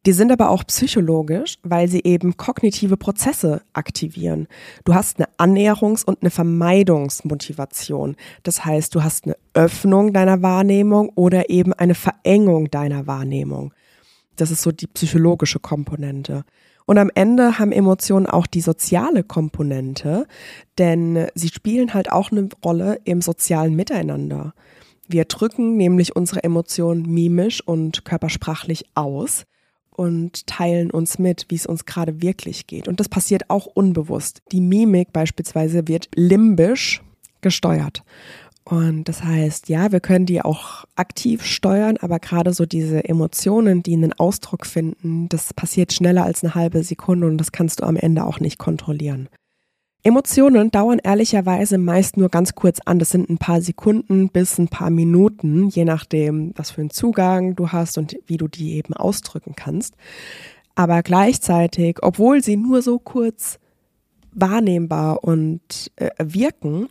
Die 0.07 0.13
sind 0.13 0.31
aber 0.31 0.51
auch 0.51 0.63
psychologisch, 0.65 1.57
weil 1.63 1.89
sie 1.89 2.01
eben 2.05 2.37
kognitive 2.37 2.95
Prozesse 2.95 3.61
aktivieren. 3.73 4.47
Du 4.85 4.95
hast 4.95 5.17
eine 5.19 5.27
Annäherungs- 5.37 6.05
und 6.05 6.21
eine 6.21 6.29
Vermeidungsmotivation. 6.29 8.15
Das 8.43 8.63
heißt, 8.63 8.95
du 8.95 9.03
hast 9.03 9.25
eine 9.25 9.35
Öffnung 9.53 10.13
deiner 10.13 10.41
Wahrnehmung 10.41 11.09
oder 11.15 11.49
eben 11.49 11.73
eine 11.73 11.93
Verengung 11.93 12.71
deiner 12.71 13.05
Wahrnehmung. 13.05 13.73
Das 14.37 14.49
ist 14.49 14.61
so 14.61 14.71
die 14.71 14.87
psychologische 14.87 15.59
Komponente. 15.59 16.45
Und 16.85 16.99
am 16.99 17.11
Ende 17.13 17.59
haben 17.59 17.73
Emotionen 17.73 18.27
auch 18.27 18.47
die 18.47 18.61
soziale 18.61 19.25
Komponente, 19.25 20.25
denn 20.77 21.27
sie 21.35 21.49
spielen 21.49 21.93
halt 21.93 22.13
auch 22.13 22.31
eine 22.31 22.47
Rolle 22.63 23.01
im 23.03 23.21
sozialen 23.21 23.75
Miteinander. 23.75 24.53
Wir 25.09 25.25
drücken 25.25 25.75
nämlich 25.75 26.15
unsere 26.15 26.45
Emotionen 26.45 27.01
mimisch 27.01 27.61
und 27.61 28.05
körpersprachlich 28.05 28.85
aus 28.95 29.43
und 29.97 30.45
teilen 30.45 30.91
uns 30.91 31.19
mit, 31.19 31.47
wie 31.49 31.55
es 31.55 31.65
uns 31.65 31.85
gerade 31.85 32.21
wirklich 32.21 32.67
geht. 32.67 32.87
Und 32.87 32.99
das 32.99 33.09
passiert 33.09 33.49
auch 33.49 33.65
unbewusst. 33.65 34.41
Die 34.51 34.61
Mimik 34.61 35.11
beispielsweise 35.11 35.87
wird 35.87 36.07
limbisch 36.15 37.01
gesteuert. 37.41 38.03
Und 38.63 39.05
das 39.05 39.23
heißt, 39.23 39.69
ja, 39.69 39.91
wir 39.91 39.99
können 39.99 40.25
die 40.25 40.41
auch 40.41 40.85
aktiv 40.95 41.43
steuern, 41.43 41.97
aber 41.97 42.19
gerade 42.19 42.53
so 42.53 42.65
diese 42.65 43.05
Emotionen, 43.05 43.81
die 43.81 43.93
einen 43.93 44.13
Ausdruck 44.13 44.65
finden, 44.65 45.29
das 45.29 45.53
passiert 45.53 45.93
schneller 45.93 46.25
als 46.25 46.43
eine 46.43 46.53
halbe 46.53 46.83
Sekunde 46.83 47.27
und 47.27 47.37
das 47.37 47.51
kannst 47.51 47.79
du 47.79 47.85
am 47.85 47.95
Ende 47.95 48.25
auch 48.25 48.39
nicht 48.39 48.59
kontrollieren. 48.59 49.29
Emotionen 50.07 50.71
dauern 50.71 50.99
ehrlicherweise 51.03 51.77
meist 51.77 52.15
nur 52.15 52.29
ganz 52.29 52.55
kurz 52.55 52.79
an. 52.85 52.97
Das 52.97 53.09
sind 53.09 53.29
ein 53.29 53.39
paar 53.39 53.59
Sekunden 53.59 54.29
bis 54.29 54.57
ein 54.57 54.69
paar 54.69 54.89
Minuten, 54.89 55.67
je 55.67 55.83
nachdem, 55.83 56.53
was 56.55 56.71
für 56.71 56.79
einen 56.79 56.91
Zugang 56.91 57.57
du 57.57 57.73
hast 57.73 57.97
und 57.97 58.15
wie 58.25 58.37
du 58.37 58.47
die 58.47 58.75
eben 58.75 58.93
ausdrücken 58.93 59.53
kannst. 59.57 59.95
Aber 60.75 61.03
gleichzeitig, 61.03 61.97
obwohl 62.03 62.41
sie 62.41 62.55
nur 62.55 62.81
so 62.81 62.99
kurz 62.99 63.59
wahrnehmbar 64.31 65.25
und 65.25 65.91
äh, 65.97 66.11
wirken, 66.19 66.87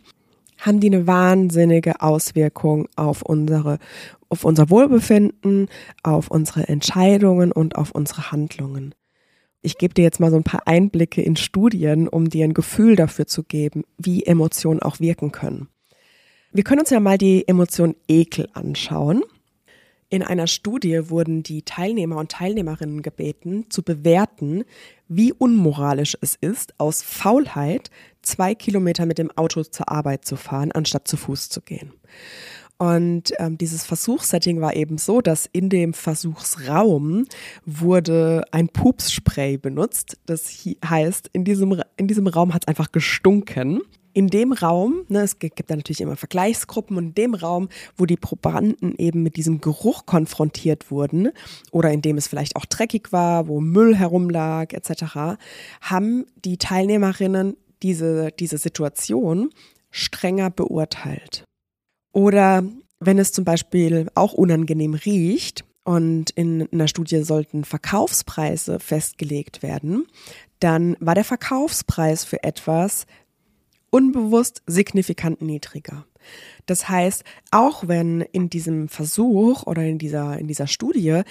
haben 0.59 0.79
die 0.79 0.93
eine 0.93 1.07
wahnsinnige 1.07 2.01
Auswirkung 2.01 2.87
auf 2.95 3.23
unsere, 3.23 3.79
auf 4.29 4.45
unser 4.45 4.69
Wohlbefinden, 4.69 5.69
auf 6.03 6.29
unsere 6.29 6.67
Entscheidungen 6.67 7.51
und 7.51 7.77
auf 7.77 7.89
unsere 7.89 8.31
Handlungen. 8.31 8.93
Ich 9.67 9.77
gebe 9.77 9.93
dir 9.93 10.03
jetzt 10.03 10.21
mal 10.21 10.31
so 10.31 10.37
ein 10.37 10.45
paar 10.45 10.65
Einblicke 10.65 11.21
in 11.21 11.35
Studien, 11.35 12.07
um 12.07 12.29
dir 12.29 12.45
ein 12.45 12.53
Gefühl 12.53 12.95
dafür 12.95 13.27
zu 13.27 13.43
geben, 13.43 13.83
wie 13.97 14.23
Emotionen 14.23 14.81
auch 14.81 15.01
wirken 15.01 15.33
können. 15.33 15.67
Wir 16.53 16.63
können 16.63 16.79
uns 16.79 16.89
ja 16.89 17.01
mal 17.01 17.17
die 17.17 17.45
Emotion 17.49 17.93
Ekel 18.07 18.47
anschauen. 18.53 19.23
In 20.07 20.23
einer 20.23 20.47
Studie 20.47 21.09
wurden 21.09 21.43
die 21.43 21.63
Teilnehmer 21.63 22.15
und 22.15 22.31
Teilnehmerinnen 22.31 23.01
gebeten, 23.01 23.65
zu 23.69 23.83
bewerten, 23.83 24.63
wie 25.09 25.33
unmoralisch 25.33 26.17
es 26.21 26.35
ist, 26.39 26.73
aus 26.79 27.01
Faulheit 27.01 27.89
zwei 28.21 28.55
Kilometer 28.55 29.05
mit 29.05 29.17
dem 29.17 29.31
Auto 29.31 29.63
zur 29.63 29.89
Arbeit 29.89 30.23
zu 30.23 30.37
fahren, 30.37 30.71
anstatt 30.71 31.09
zu 31.09 31.17
Fuß 31.17 31.49
zu 31.49 31.59
gehen. 31.59 31.91
Und 32.77 33.33
ähm, 33.39 33.57
dieses 33.57 33.85
Versuchssetting 33.85 34.61
war 34.61 34.75
eben 34.75 34.97
so, 34.97 35.21
dass 35.21 35.49
in 35.51 35.69
dem 35.69 35.93
Versuchsraum 35.93 37.25
wurde 37.65 38.43
ein 38.51 38.69
Pupsspray 38.69 39.57
benutzt. 39.57 40.17
Das 40.27 40.65
heißt, 40.85 41.29
in 41.33 41.43
diesem, 41.43 41.81
in 41.97 42.07
diesem 42.07 42.27
Raum 42.27 42.53
hat 42.53 42.63
es 42.63 42.67
einfach 42.67 42.91
gestunken 42.91 43.81
in 44.17 44.29
dem 44.29 44.51
Raum, 44.51 45.05
ne, 45.09 45.21
es 45.21 45.37
gibt 45.37 45.69
da 45.69 45.75
natürlich 45.75 46.01
immer 46.01 46.15
Vergleichsgruppen, 46.15 46.97
und 46.97 47.03
in 47.03 47.13
dem 47.13 47.35
Raum, 47.35 47.69
wo 47.97 48.07
die 48.07 48.17
Probanden 48.17 48.95
eben 48.97 49.21
mit 49.21 49.35
diesem 49.35 49.61
Geruch 49.61 50.07
konfrontiert 50.07 50.89
wurden 50.89 51.29
oder 51.71 51.91
in 51.91 52.01
dem 52.01 52.17
es 52.17 52.27
vielleicht 52.27 52.55
auch 52.55 52.65
dreckig 52.65 53.11
war, 53.11 53.47
wo 53.47 53.61
Müll 53.61 53.95
herumlag 53.95 54.73
etc., 54.73 55.37
haben 55.81 56.25
die 56.43 56.57
Teilnehmerinnen 56.57 57.57
diese, 57.83 58.31
diese 58.31 58.57
Situation 58.57 59.51
strenger 59.91 60.49
beurteilt. 60.49 61.43
Oder 62.11 62.63
wenn 62.99 63.19
es 63.19 63.31
zum 63.31 63.45
Beispiel 63.45 64.09
auch 64.15 64.33
unangenehm 64.33 64.93
riecht, 64.93 65.63
und 65.87 66.31
in 66.31 66.67
einer 66.73 66.89
Studie 66.89 67.23
sollten 67.23 67.63
Verkaufspreise 67.63 68.77
festgelegt 68.81 69.63
werden, 69.63 70.05
dann 70.59 70.97
war 70.99 71.15
der 71.15 71.23
Verkaufspreis 71.23 72.25
für 72.25 72.43
etwas 72.43 73.05
unbewusst 73.89 74.63
signifikant 74.67 75.41
niedriger. 75.41 76.05
Das 76.65 76.89
heißt, 76.89 77.23
auch 77.51 77.87
wenn 77.87 78.19
in 78.19 78.49
diesem 78.49 78.89
Versuch 78.89 79.65
oder 79.65 79.83
in 79.83 79.97
dieser, 79.97 80.37
in 80.37 80.49
dieser 80.49 80.67
Studie 80.67 81.21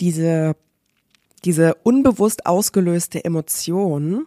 diese, 0.00 0.56
diese 1.44 1.74
unbewusst 1.82 2.46
ausgelöste 2.46 3.22
Emotion, 3.22 4.26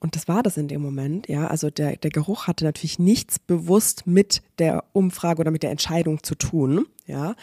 und 0.00 0.14
das 0.14 0.28
war 0.28 0.42
das 0.42 0.56
in 0.56 0.68
dem 0.68 0.80
Moment, 0.80 1.28
ja, 1.28 1.48
also 1.48 1.70
der, 1.70 1.96
der 1.96 2.10
Geruch 2.10 2.46
hatte 2.46 2.64
natürlich 2.64 2.98
nichts 2.98 3.38
bewusst 3.38 4.06
mit 4.06 4.42
der 4.58 4.84
Umfrage 4.92 5.40
oder 5.40 5.50
mit 5.50 5.62
der 5.62 5.70
Entscheidung 5.70 6.22
zu 6.22 6.34
tun, 6.34 6.86
ja, 7.06 7.34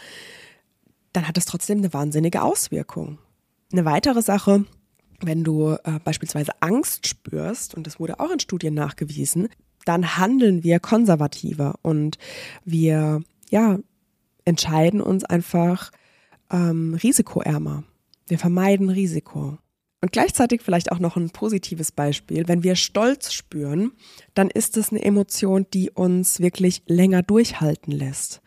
dann 1.12 1.28
hat 1.28 1.36
das 1.36 1.46
trotzdem 1.46 1.78
eine 1.78 1.92
wahnsinnige 1.92 2.42
Auswirkung. 2.42 3.18
Eine 3.72 3.84
weitere 3.84 4.22
Sache, 4.22 4.64
wenn 5.20 5.44
du 5.44 5.76
äh, 5.84 5.98
beispielsweise 6.04 6.52
Angst 6.60 7.06
spürst, 7.06 7.74
und 7.74 7.86
das 7.86 8.00
wurde 8.00 8.20
auch 8.20 8.30
in 8.30 8.40
Studien 8.40 8.74
nachgewiesen, 8.74 9.48
dann 9.84 10.16
handeln 10.16 10.62
wir 10.62 10.80
konservativer 10.80 11.76
und 11.82 12.18
wir 12.64 13.22
ja 13.50 13.78
entscheiden 14.44 15.00
uns 15.00 15.24
einfach 15.24 15.90
ähm, 16.50 16.94
risikoärmer. 16.94 17.84
Wir 18.28 18.38
vermeiden 18.38 18.90
Risiko. 18.90 19.58
Und 20.02 20.12
gleichzeitig 20.12 20.60
vielleicht 20.62 20.92
auch 20.92 20.98
noch 20.98 21.16
ein 21.16 21.30
positives 21.30 21.90
Beispiel. 21.90 22.46
Wenn 22.46 22.62
wir 22.62 22.76
Stolz 22.76 23.32
spüren, 23.32 23.92
dann 24.34 24.50
ist 24.50 24.76
es 24.76 24.90
eine 24.90 25.02
Emotion, 25.02 25.66
die 25.72 25.90
uns 25.90 26.40
wirklich 26.40 26.82
länger 26.86 27.22
durchhalten 27.22 27.92
lässt. 27.92 28.42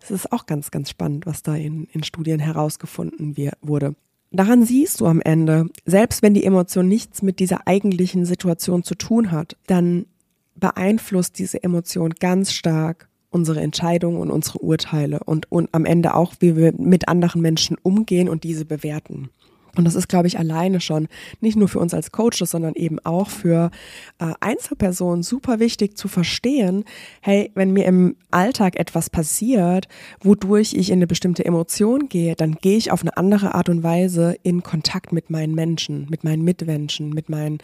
Das 0.00 0.10
ist 0.10 0.32
auch 0.32 0.46
ganz, 0.46 0.70
ganz 0.70 0.90
spannend, 0.90 1.26
was 1.26 1.42
da 1.42 1.54
in, 1.54 1.84
in 1.92 2.02
Studien 2.02 2.40
herausgefunden 2.40 3.36
wurde. 3.60 3.94
Daran 4.30 4.64
siehst 4.64 5.00
du 5.00 5.06
am 5.06 5.20
Ende, 5.20 5.66
selbst 5.84 6.22
wenn 6.22 6.34
die 6.34 6.44
Emotion 6.44 6.88
nichts 6.88 7.20
mit 7.20 7.38
dieser 7.38 7.66
eigentlichen 7.66 8.24
Situation 8.24 8.82
zu 8.82 8.94
tun 8.94 9.30
hat, 9.30 9.56
dann 9.66 10.06
beeinflusst 10.54 11.38
diese 11.38 11.62
Emotion 11.62 12.14
ganz 12.18 12.52
stark 12.52 13.08
unsere 13.30 13.60
Entscheidungen 13.60 14.18
und 14.18 14.30
unsere 14.30 14.58
Urteile 14.58 15.20
und, 15.24 15.50
und 15.50 15.68
am 15.72 15.84
Ende 15.84 16.14
auch, 16.14 16.34
wie 16.40 16.56
wir 16.56 16.72
mit 16.76 17.08
anderen 17.08 17.40
Menschen 17.40 17.76
umgehen 17.82 18.28
und 18.28 18.44
diese 18.44 18.64
bewerten. 18.64 19.30
Und 19.76 19.84
das 19.84 19.94
ist, 19.94 20.08
glaube 20.08 20.26
ich, 20.26 20.38
alleine 20.38 20.80
schon 20.80 21.08
nicht 21.40 21.56
nur 21.56 21.68
für 21.68 21.78
uns 21.78 21.94
als 21.94 22.12
Coaches, 22.12 22.50
sondern 22.50 22.74
eben 22.74 22.98
auch 23.00 23.30
für 23.30 23.70
äh, 24.18 24.32
Einzelpersonen 24.40 25.22
super 25.22 25.60
wichtig 25.60 25.96
zu 25.96 26.08
verstehen, 26.08 26.84
hey, 27.22 27.50
wenn 27.54 27.72
mir 27.72 27.86
im 27.86 28.16
Alltag 28.30 28.78
etwas 28.78 29.08
passiert, 29.08 29.88
wodurch 30.20 30.74
ich 30.74 30.90
in 30.90 30.98
eine 30.98 31.06
bestimmte 31.06 31.44
Emotion 31.44 32.08
gehe, 32.10 32.34
dann 32.34 32.56
gehe 32.56 32.76
ich 32.76 32.92
auf 32.92 33.00
eine 33.00 33.16
andere 33.16 33.54
Art 33.54 33.70
und 33.70 33.82
Weise 33.82 34.36
in 34.42 34.62
Kontakt 34.62 35.12
mit 35.12 35.30
meinen 35.30 35.54
Menschen, 35.54 36.06
mit 36.10 36.22
meinen 36.22 36.44
Mitmenschen, 36.44 37.10
mit 37.10 37.30
meinen, 37.30 37.58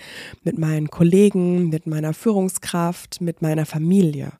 mit 0.44 0.58
meinen 0.58 0.88
Kollegen, 0.88 1.68
mit 1.68 1.86
meiner 1.86 2.14
Führungskraft, 2.14 3.20
mit 3.20 3.42
meiner 3.42 3.66
Familie. 3.66 4.32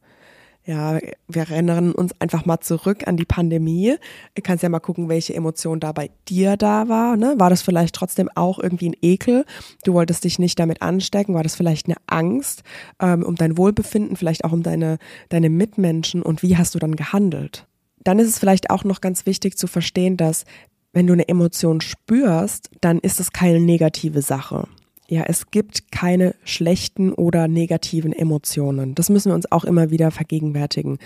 Ja, 0.68 0.98
wir 1.28 1.48
erinnern 1.48 1.92
uns 1.92 2.12
einfach 2.20 2.44
mal 2.44 2.60
zurück 2.60 3.08
an 3.08 3.16
die 3.16 3.24
Pandemie. 3.24 3.96
Du 4.34 4.42
kannst 4.42 4.62
ja 4.62 4.68
mal 4.68 4.80
gucken, 4.80 5.08
welche 5.08 5.32
Emotion 5.32 5.80
da 5.80 5.92
bei 5.92 6.10
dir 6.28 6.58
da 6.58 6.90
war. 6.90 7.16
Ne? 7.16 7.36
War 7.38 7.48
das 7.48 7.62
vielleicht 7.62 7.94
trotzdem 7.94 8.28
auch 8.34 8.58
irgendwie 8.58 8.90
ein 8.90 8.96
Ekel? 9.00 9.46
Du 9.84 9.94
wolltest 9.94 10.24
dich 10.24 10.38
nicht 10.38 10.58
damit 10.58 10.82
anstecken? 10.82 11.34
War 11.34 11.42
das 11.42 11.56
vielleicht 11.56 11.86
eine 11.86 11.96
Angst 12.06 12.64
ähm, 13.00 13.22
um 13.22 13.34
dein 13.34 13.56
Wohlbefinden, 13.56 14.18
vielleicht 14.18 14.44
auch 14.44 14.52
um 14.52 14.62
deine, 14.62 14.98
deine 15.30 15.48
Mitmenschen? 15.48 16.20
Und 16.20 16.42
wie 16.42 16.58
hast 16.58 16.74
du 16.74 16.78
dann 16.78 16.96
gehandelt? 16.96 17.66
Dann 18.04 18.18
ist 18.18 18.28
es 18.28 18.38
vielleicht 18.38 18.68
auch 18.68 18.84
noch 18.84 19.00
ganz 19.00 19.24
wichtig 19.24 19.56
zu 19.56 19.68
verstehen, 19.68 20.18
dass 20.18 20.44
wenn 20.92 21.06
du 21.06 21.14
eine 21.14 21.28
Emotion 21.28 21.80
spürst, 21.80 22.68
dann 22.82 22.98
ist 22.98 23.20
es 23.20 23.32
keine 23.32 23.60
negative 23.60 24.20
Sache. 24.20 24.68
Ja, 25.10 25.22
es 25.26 25.50
gibt 25.50 25.90
keine 25.90 26.34
schlechten 26.44 27.14
oder 27.14 27.48
negativen 27.48 28.12
Emotionen. 28.12 28.94
Das 28.94 29.08
müssen 29.08 29.30
wir 29.30 29.34
uns 29.34 29.50
auch 29.50 29.64
immer 29.64 29.90
wieder 29.90 30.10
vergegenwärtigen. 30.10 30.98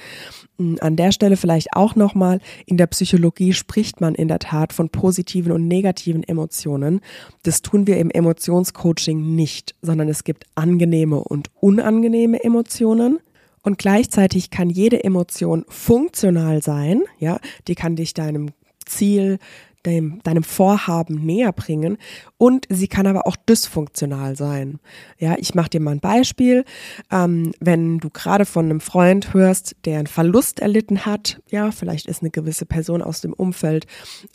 Hm, 0.58 0.78
an 0.80 0.96
der 0.96 1.12
Stelle 1.12 1.36
vielleicht 1.36 1.68
auch 1.74 1.94
nochmal, 1.94 2.40
in 2.66 2.76
der 2.76 2.88
Psychologie 2.88 3.52
spricht 3.52 4.00
man 4.00 4.16
in 4.16 4.26
der 4.26 4.40
Tat 4.40 4.72
von 4.72 4.88
positiven 4.88 5.52
und 5.52 5.68
negativen 5.68 6.24
Emotionen. 6.24 7.00
Das 7.44 7.62
tun 7.62 7.86
wir 7.86 7.98
im 7.98 8.10
Emotionscoaching 8.10 9.36
nicht, 9.36 9.76
sondern 9.82 10.08
es 10.08 10.24
gibt 10.24 10.46
angenehme 10.56 11.20
und 11.20 11.50
unangenehme 11.60 12.42
Emotionen. 12.42 13.20
Und 13.62 13.78
gleichzeitig 13.78 14.50
kann 14.50 14.68
jede 14.68 15.04
Emotion 15.04 15.64
funktional 15.68 16.60
sein, 16.60 17.02
ja, 17.20 17.38
die 17.68 17.76
kann 17.76 17.94
dich 17.94 18.14
deinem 18.14 18.50
Ziel, 18.84 19.38
deinem, 19.82 20.22
deinem 20.22 20.42
Vorhaben 20.42 21.24
näher 21.24 21.52
bringen 21.52 21.98
und 22.38 22.66
sie 22.68 22.88
kann 22.88 23.06
aber 23.06 23.26
auch 23.26 23.36
dysfunktional 23.36 24.36
sein. 24.36 24.78
Ja, 25.18 25.36
ich 25.38 25.54
mache 25.54 25.70
dir 25.70 25.80
mal 25.80 25.92
ein 25.92 26.00
Beispiel. 26.00 26.64
Ähm, 27.10 27.52
wenn 27.60 27.98
du 27.98 28.10
gerade 28.10 28.44
von 28.44 28.66
einem 28.66 28.80
Freund 28.80 29.34
hörst, 29.34 29.76
der 29.84 29.98
einen 29.98 30.06
Verlust 30.06 30.60
erlitten 30.60 31.04
hat, 31.04 31.40
ja, 31.50 31.70
vielleicht 31.70 32.06
ist 32.06 32.22
eine 32.22 32.30
gewisse 32.30 32.66
Person 32.66 33.02
aus 33.02 33.20
dem 33.20 33.32
Umfeld 33.32 33.86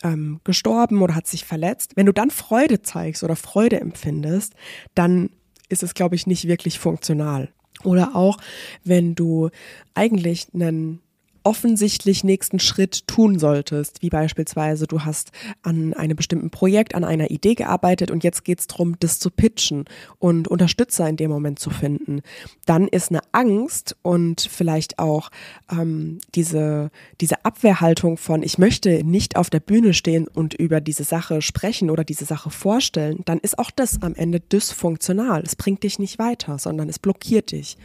ähm, 0.03 0.39
gestorben 0.43 1.01
oder 1.01 1.15
hat 1.15 1.27
sich 1.27 1.45
verletzt. 1.45 1.93
Wenn 1.95 2.05
du 2.05 2.13
dann 2.13 2.29
Freude 2.29 2.81
zeigst 2.81 3.23
oder 3.23 3.35
Freude 3.35 3.79
empfindest, 3.79 4.53
dann 4.95 5.29
ist 5.69 5.83
es, 5.83 5.93
glaube 5.93 6.15
ich, 6.15 6.27
nicht 6.27 6.47
wirklich 6.47 6.79
funktional. 6.79 7.49
Oder 7.83 8.15
auch, 8.15 8.37
wenn 8.83 9.15
du 9.15 9.49
eigentlich 9.93 10.47
einen 10.53 11.01
offensichtlich 11.43 12.23
nächsten 12.23 12.59
Schritt 12.59 13.07
tun 13.07 13.39
solltest, 13.39 14.01
wie 14.01 14.09
beispielsweise 14.09 14.87
du 14.87 15.01
hast 15.01 15.31
an 15.63 15.93
einem 15.93 16.15
bestimmten 16.15 16.49
Projekt, 16.49 16.95
an 16.95 17.03
einer 17.03 17.31
Idee 17.31 17.55
gearbeitet 17.55 18.11
und 18.11 18.23
jetzt 18.23 18.43
geht 18.43 18.59
es 18.59 18.67
darum, 18.67 18.99
das 18.99 19.19
zu 19.19 19.29
pitchen 19.29 19.85
und 20.19 20.47
Unterstützer 20.47 21.07
in 21.07 21.17
dem 21.17 21.31
Moment 21.31 21.59
zu 21.59 21.69
finden, 21.69 22.21
dann 22.65 22.87
ist 22.87 23.11
eine 23.11 23.21
Angst 23.31 23.95
und 24.01 24.41
vielleicht 24.41 24.99
auch 24.99 25.29
ähm, 25.71 26.19
diese, 26.35 26.91
diese 27.21 27.45
Abwehrhaltung 27.45 28.17
von, 28.17 28.43
ich 28.43 28.57
möchte 28.57 29.03
nicht 29.03 29.35
auf 29.35 29.49
der 29.49 29.59
Bühne 29.59 29.93
stehen 29.93 30.27
und 30.27 30.53
über 30.53 30.81
diese 30.81 31.03
Sache 31.03 31.41
sprechen 31.41 31.89
oder 31.89 32.03
diese 32.03 32.25
Sache 32.25 32.49
vorstellen, 32.49 33.21
dann 33.25 33.39
ist 33.39 33.59
auch 33.59 33.71
das 33.71 34.01
am 34.01 34.15
Ende 34.15 34.39
dysfunktional. 34.39 35.43
Es 35.43 35.55
bringt 35.55 35.83
dich 35.83 35.99
nicht 35.99 36.19
weiter, 36.19 36.59
sondern 36.59 36.89
es 36.89 36.99
blockiert 36.99 37.51
dich. 37.51 37.77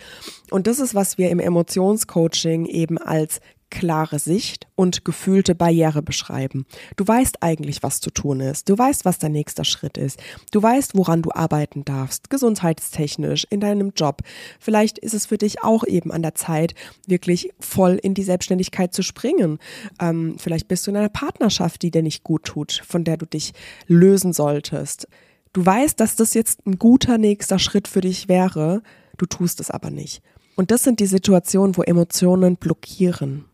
Und 0.50 0.66
das 0.66 0.80
ist, 0.80 0.94
was 0.94 1.18
wir 1.18 1.30
im 1.30 1.40
Emotionscoaching 1.40 2.66
eben 2.66 2.98
als 2.98 3.40
klare 3.72 4.18
Sicht 4.18 4.68
und 4.74 5.02
gefühlte 5.04 5.54
Barriere 5.54 6.02
beschreiben. 6.02 6.66
Du 6.96 7.08
weißt 7.08 7.42
eigentlich, 7.42 7.82
was 7.82 8.00
zu 8.00 8.10
tun 8.10 8.40
ist. 8.40 8.68
Du 8.68 8.76
weißt, 8.76 9.06
was 9.06 9.18
dein 9.18 9.32
nächster 9.32 9.64
Schritt 9.64 9.96
ist. 9.96 10.20
Du 10.50 10.62
weißt, 10.62 10.94
woran 10.94 11.22
du 11.22 11.30
arbeiten 11.32 11.82
darfst, 11.84 12.28
gesundheitstechnisch, 12.28 13.46
in 13.48 13.60
deinem 13.60 13.92
Job. 13.96 14.20
Vielleicht 14.60 14.98
ist 14.98 15.14
es 15.14 15.24
für 15.24 15.38
dich 15.38 15.64
auch 15.64 15.84
eben 15.84 16.12
an 16.12 16.20
der 16.20 16.34
Zeit, 16.34 16.74
wirklich 17.06 17.50
voll 17.60 17.98
in 18.00 18.12
die 18.12 18.24
Selbstständigkeit 18.24 18.92
zu 18.92 19.02
springen. 19.02 19.58
Ähm, 19.98 20.36
vielleicht 20.38 20.68
bist 20.68 20.86
du 20.86 20.90
in 20.90 20.98
einer 20.98 21.08
Partnerschaft, 21.08 21.80
die 21.80 21.90
dir 21.90 22.02
nicht 22.02 22.24
gut 22.24 22.44
tut, 22.44 22.82
von 22.86 23.04
der 23.04 23.16
du 23.16 23.24
dich 23.24 23.54
lösen 23.86 24.34
solltest. 24.34 25.08
Du 25.54 25.64
weißt, 25.64 25.98
dass 25.98 26.14
das 26.14 26.34
jetzt 26.34 26.66
ein 26.66 26.78
guter 26.78 27.16
nächster 27.16 27.58
Schritt 27.58 27.88
für 27.88 28.02
dich 28.02 28.28
wäre, 28.28 28.82
du 29.16 29.24
tust 29.24 29.60
es 29.60 29.70
aber 29.70 29.90
nicht. 29.90 30.22
Und 30.56 30.70
das 30.70 30.84
sind 30.84 31.00
die 31.00 31.06
Situationen, 31.06 31.76
wo 31.78 31.82
Emotionen 31.82 32.56
blockieren. 32.56 33.46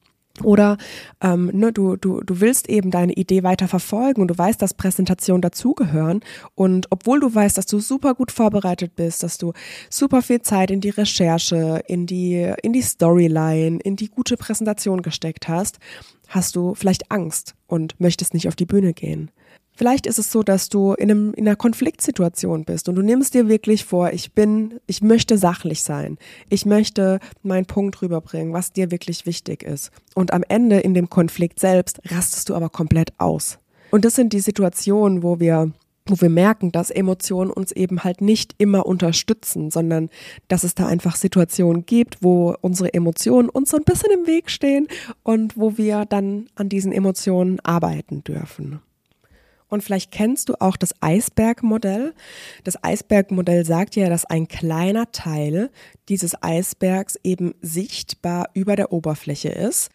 Oder 0.45 0.77
ähm, 1.21 1.51
ne, 1.53 1.73
du, 1.73 1.97
du, 1.97 2.21
du 2.21 2.41
willst 2.41 2.69
eben 2.69 2.91
deine 2.91 3.13
Idee 3.13 3.43
weiter 3.43 3.69
verfolgen 3.69 4.21
und 4.21 4.29
du 4.29 4.39
weißt, 4.39 4.61
dass 4.61 4.75
Präsentationen 4.75 5.43
dazugehören. 5.43 6.21
Und 6.55 6.87
obwohl 6.91 7.21
du 7.21 7.35
weißt, 7.35 7.59
dass 7.59 7.67
du 7.67 7.81
super 7.81 8.15
gut 8.15 8.31
vorbereitet 8.31 8.97
bist, 8.97 9.23
dass 9.23 9.39
du 9.39 9.53
super 9.91 10.23
viel 10.23 10.43
Zeit 10.43 10.71
in 10.71 10.81
die 10.81 10.91
Recherche, 10.91 11.83
in 11.87 12.07
die, 12.07 12.53
in 12.63 12.73
die 12.73 12.83
Storyline, 12.83 13.79
in 13.83 13.97
die 13.97 14.09
gute 14.09 14.37
Präsentation 14.37 15.03
gesteckt 15.03 15.49
hast, 15.49 15.79
hast 16.29 16.57
du 16.57 16.75
vielleicht 16.75 17.11
Angst 17.11 17.55
und 17.67 17.99
möchtest 18.01 18.35
nicht 18.35 18.49
auf 18.49 18.57
die 18.57 18.67
Bühne 18.67 18.93
gehen. 18.93 19.31
Vielleicht 19.79 20.09
ist 20.09 20.19
es 20.19 20.33
so, 20.33 20.43
dass 20.43 20.69
du 20.69 20.95
in, 20.95 21.09
einem, 21.09 21.35
in 21.35 21.47
einer 21.47 21.55
Konfliktsituation 21.55 22.65
bist 22.65 22.89
und 22.89 22.97
du 22.97 23.03
nimmst 23.03 23.33
dir 23.33 23.49
wirklich 23.49 23.85
vor, 23.85 24.13
ich 24.13 24.33
bin, 24.33 24.81
ich 24.89 25.03
möchte 25.03 25.39
sachlich 25.39 25.85
sein. 25.85 26.19
Ich 26.49 26.67
möchte 26.67 27.21
meinen 27.45 27.65
Punkt 27.65 28.03
rüberbringen, 28.03 28.53
was 28.53 28.73
dir 28.73 28.91
wirklich 28.91 29.25
wichtig 29.25 29.63
ist. 29.63 29.93
Und 30.17 30.33
am 30.33 30.43
Ende 30.49 30.81
in 30.81 30.95
dem 30.95 31.09
Konflikt 31.09 31.61
selbst 31.61 32.01
rastest 32.11 32.49
du 32.49 32.57
aber 32.57 32.71
komplett 32.71 33.13
aus. 33.19 33.61
Und 33.93 34.05
das 34.05 34.17
sind 34.17 34.33
die 34.33 34.41
Situationen, 34.41 35.23
wo 35.23 35.39
wir 35.39 35.71
wo 36.11 36.19
wir 36.21 36.31
merken, 36.31 36.73
dass 36.73 36.91
Emotionen 36.91 37.51
uns 37.51 37.71
eben 37.71 38.03
halt 38.03 38.23
nicht 38.23 38.55
immer 38.57 38.87
unterstützen, 38.87 39.71
sondern 39.71 40.09
dass 40.49 40.65
es 40.65 40.75
da 40.75 40.87
einfach 40.87 41.17
Situationen 41.17 41.85
gibt, 41.85 42.23
wo 42.23 42.57
unsere 42.63 42.95
Emotionen 42.95 43.51
uns 43.51 43.71
so 43.71 43.77
ein 43.77 43.85
bisschen 43.85 44.11
im 44.11 44.27
Weg 44.27 44.51
stehen 44.51 44.89
und 45.23 45.59
wo 45.59 45.77
wir 45.77 46.07
dann 46.07 46.47
an 46.55 46.71
diesen 46.71 46.93
Emotionen 46.93 47.61
arbeiten 47.61 48.25
dürfen. 48.25 48.81
Und 49.69 49.83
vielleicht 49.83 50.11
kennst 50.11 50.49
du 50.49 50.55
auch 50.61 50.77
das 50.77 50.95
Eisbergmodell. 51.01 52.15
Das 52.65 52.83
Eisbergmodell 52.83 53.65
sagt 53.65 53.97
ja, 53.97 54.09
dass 54.09 54.25
ein 54.25 54.49
kleiner 54.49 55.13
Teil 55.13 55.71
dieses 56.09 56.43
Eisbergs 56.43 57.19
eben 57.23 57.55
sichtbar 57.61 58.51
über 58.55 58.77
der 58.77 58.93
Oberfläche 58.93 59.51
ist, 59.51 59.91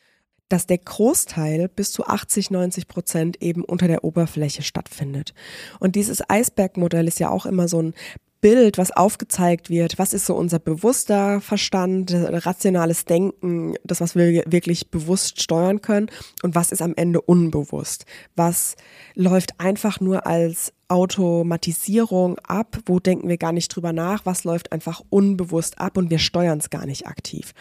dass 0.50 0.68
der 0.68 0.78
Großteil 0.78 1.68
bis 1.68 1.92
zu 1.92 2.06
80, 2.06 2.52
90 2.52 2.88
Prozent 2.88 3.42
eben 3.42 3.64
unter 3.64 3.88
der 3.88 4.04
Oberfläche 4.04 4.62
stattfindet. 4.62 5.34
Und 5.80 5.96
dieses 5.96 6.28
Eisbergmodell 6.30 7.08
ist 7.08 7.20
ja 7.20 7.30
auch 7.30 7.48
immer 7.48 7.68
so 7.68 7.82
ein 7.82 7.94
Bild, 8.43 8.77
was 8.77 8.91
aufgezeigt 8.91 9.69
wird, 9.69 9.97
was 9.97 10.13
ist 10.13 10.25
so 10.25 10.36
unser 10.36 10.60
bewusster 10.60 11.39
Verstand, 11.39 12.13
rationales 12.13 13.06
Denken, 13.06 13.75
das, 13.86 14.01
was 14.01 14.17
wir 14.17 14.43
wirklich 14.45 14.91
bewusst 14.91 15.41
steuern 15.41 15.82
können 15.82 16.12
und 16.43 16.53
was 16.53 16.73
ist 16.73 16.82
am 16.82 16.93
Ende 16.97 17.21
unbewusst, 17.21 18.06
was 18.36 18.75
läuft 19.15 19.62
einfach 19.62 20.01
nur 20.01 20.27
als 20.27 20.73
Automatisierung 20.88 22.38
ab, 22.39 22.78
wo 22.86 23.00
denken 23.00 23.30
wir 23.30 23.38
gar 23.38 23.52
nicht 23.52 23.69
drüber 23.69 23.93
nach, 23.93 24.26
was 24.26 24.43
läuft 24.43 24.72
einfach 24.72 25.02
unbewusst 25.10 25.80
ab 25.80 25.98
und 25.98 26.10
wir 26.10 26.19
steuern 26.19 26.60
es 26.60 26.69
gar 26.69 26.86
nicht 26.86 27.08
aktiv. 27.08 27.54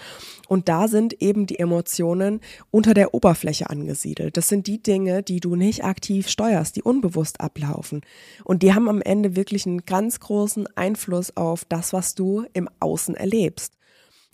Und 0.48 0.68
da 0.68 0.88
sind 0.88 1.22
eben 1.22 1.46
die 1.46 1.58
Emotionen 1.58 2.40
unter 2.70 2.94
der 2.94 3.14
Oberfläche 3.14 3.70
angesiedelt. 3.70 4.36
Das 4.36 4.48
sind 4.48 4.66
die 4.66 4.82
Dinge, 4.82 5.22
die 5.22 5.40
du 5.40 5.56
nicht 5.56 5.84
aktiv 5.84 6.28
steuerst, 6.28 6.76
die 6.76 6.82
unbewusst 6.82 7.40
ablaufen. 7.40 8.02
Und 8.44 8.62
die 8.62 8.74
haben 8.74 8.88
am 8.88 9.02
Ende 9.02 9.36
wirklich 9.36 9.66
einen 9.66 9.86
ganz 9.86 10.20
großen 10.20 10.66
Einfluss 10.76 11.36
auf 11.36 11.64
das, 11.64 11.92
was 11.92 12.14
du 12.14 12.44
im 12.52 12.68
Außen 12.80 13.14
erlebst. 13.14 13.74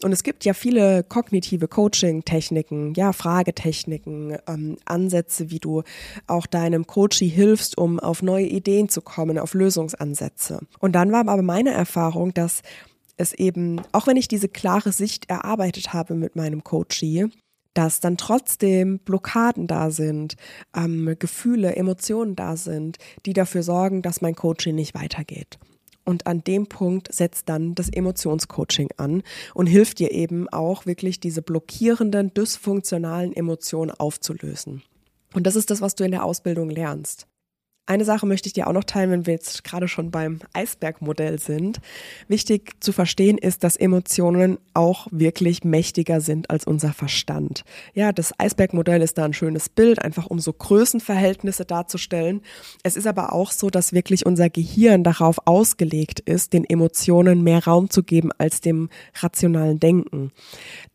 Und 0.03 0.13
es 0.13 0.23
gibt 0.23 0.45
ja 0.45 0.55
viele 0.55 1.03
kognitive 1.03 1.67
Coaching-Techniken, 1.67 2.95
ja, 2.95 3.13
Fragetechniken, 3.13 4.39
ähm, 4.47 4.77
Ansätze, 4.85 5.51
wie 5.51 5.59
du 5.59 5.83
auch 6.29 6.47
deinem 6.47 6.87
Coachie 6.87 7.29
hilfst, 7.29 7.77
um 7.77 7.99
auf 7.99 8.23
neue 8.23 8.47
Ideen 8.47 8.89
zu 8.89 9.03
kommen, 9.03 9.39
auf 9.39 9.55
Lösungsansätze. 9.55 10.61
Und 10.79 10.93
dann 10.93 11.11
war 11.11 11.27
aber 11.29 11.43
meine 11.43 11.73
Erfahrung, 11.73 12.33
dass 12.33 12.63
es 13.17 13.33
eben, 13.33 13.81
auch 13.91 14.07
wenn 14.07 14.17
ich 14.17 14.29
diese 14.29 14.49
klare 14.49 14.93
Sicht 14.93 15.29
erarbeitet 15.29 15.93
habe 15.93 16.15
mit 16.15 16.37
meinem 16.37 16.63
Coachie, 16.63 17.27
dass 17.75 17.99
dann 17.99 18.17
trotzdem 18.17 19.01
Blockaden 19.01 19.67
da 19.67 19.91
sind, 19.91 20.37
ähm, 20.77 21.17
Gefühle, 21.19 21.75
Emotionen 21.75 22.37
da 22.37 22.57
sind, 22.57 22.99
die 23.27 23.33
dafür 23.33 23.65
sorgen, 23.65 24.03
dass 24.03 24.21
mein 24.21 24.37
Coaching 24.37 24.77
nicht 24.77 24.95
weitergeht. 24.95 25.59
Und 26.09 26.27
an 26.27 26.43
dem 26.43 26.69
Punkt 26.69 27.13
setzt 27.13 27.51
dann 27.51 27.75
das 27.75 27.91
Emotionscoaching 27.91 28.89
an 28.97 29.23
und 29.53 29.67
hilft 29.67 29.99
dir 29.99 30.11
eben 30.11 30.49
auch 30.49 30.87
wirklich 30.87 31.21
diese 31.21 31.43
blockierenden, 31.43 32.33
dysfunktionalen 32.33 33.37
Emotionen 33.37 33.91
aufzulösen. 33.91 34.83
Und 35.35 35.47
das 35.47 35.55
ist 35.55 35.71
das, 35.71 35.83
was 35.83 35.97
du 35.97 36.05
in 36.05 36.13
der 36.13 36.25
Ausbildung 36.25 36.71
lernst. 36.71 37.27
Eine 37.89 38.05
Sache 38.05 38.27
möchte 38.27 38.49
ich 38.49 38.53
dir 38.53 38.67
auch 38.67 38.75
noch 38.75 38.85
teilen, 38.85 39.11
wenn 39.11 39.27
wir 39.27 39.33
jetzt 39.33 39.65
gerade 39.65 39.89
schon 39.89 40.11
beim 40.11 40.41
Eisbergmodell 40.53 41.39
sind. 41.39 41.81
Wichtig 42.29 42.75
zu 42.81 42.93
verstehen 42.93 43.39
ist, 43.39 43.65
dass 43.65 43.77
Emotionen 43.77 44.59
auch 44.75 45.07
wirklich 45.11 45.65
mächtiger 45.65 46.21
sind 46.21 46.51
als 46.51 46.67
unser 46.67 46.93
Verstand. 46.93 47.65
Ja, 47.95 48.13
das 48.13 48.39
Eisbergmodell 48.39 49.01
ist 49.01 49.17
da 49.17 49.25
ein 49.25 49.33
schönes 49.33 49.71
Bild, 49.71 50.03
einfach 50.03 50.27
um 50.27 50.39
so 50.39 50.53
Größenverhältnisse 50.53 51.65
darzustellen. 51.65 52.43
Es 52.83 52.95
ist 52.95 53.07
aber 53.07 53.33
auch 53.33 53.53
so, 53.53 53.71
dass 53.71 53.95
wirklich 53.95 54.27
unser 54.27 54.51
Gehirn 54.51 55.03
darauf 55.03 55.39
ausgelegt 55.47 56.21
ist, 56.21 56.53
den 56.53 56.65
Emotionen 56.65 57.43
mehr 57.43 57.65
Raum 57.65 57.89
zu 57.89 58.03
geben 58.03 58.33
als 58.37 58.61
dem 58.61 58.91
rationalen 59.15 59.81
Denken. 59.81 60.31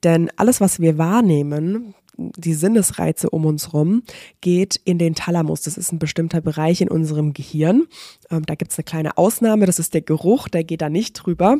Denn 0.03 0.29
alles, 0.36 0.62
was 0.62 0.79
wir 0.79 0.99
wahrnehmen, 0.99 1.95
die 2.17 2.54
Sinnesreize 2.54 3.30
um 3.30 3.45
uns 3.45 3.73
rum, 3.73 4.04
geht 4.41 4.80
in 4.86 4.97
den 4.97 5.15
Thalamus. 5.15 5.62
Das 5.62 5.78
ist 5.78 5.91
ein 5.91 5.99
bestimmter 5.99 6.41
Bereich 6.41 6.82
in 6.82 6.89
unserem 6.89 7.34
Gehirn. 7.34 7.88
Ähm, 8.30 8.45
da 8.45 8.56
gibt 8.56 8.71
es 8.71 8.78
eine 8.78 8.86
kleine 8.86 9.17
Ausnahme, 9.17 9.65
das 9.65 9.80
ist 9.80 9.93
der 9.93 10.02
Geruch, 10.02 10.47
der 10.47 10.63
geht 10.63 10.82
da 10.82 10.89
nicht 10.89 11.13
drüber. 11.13 11.58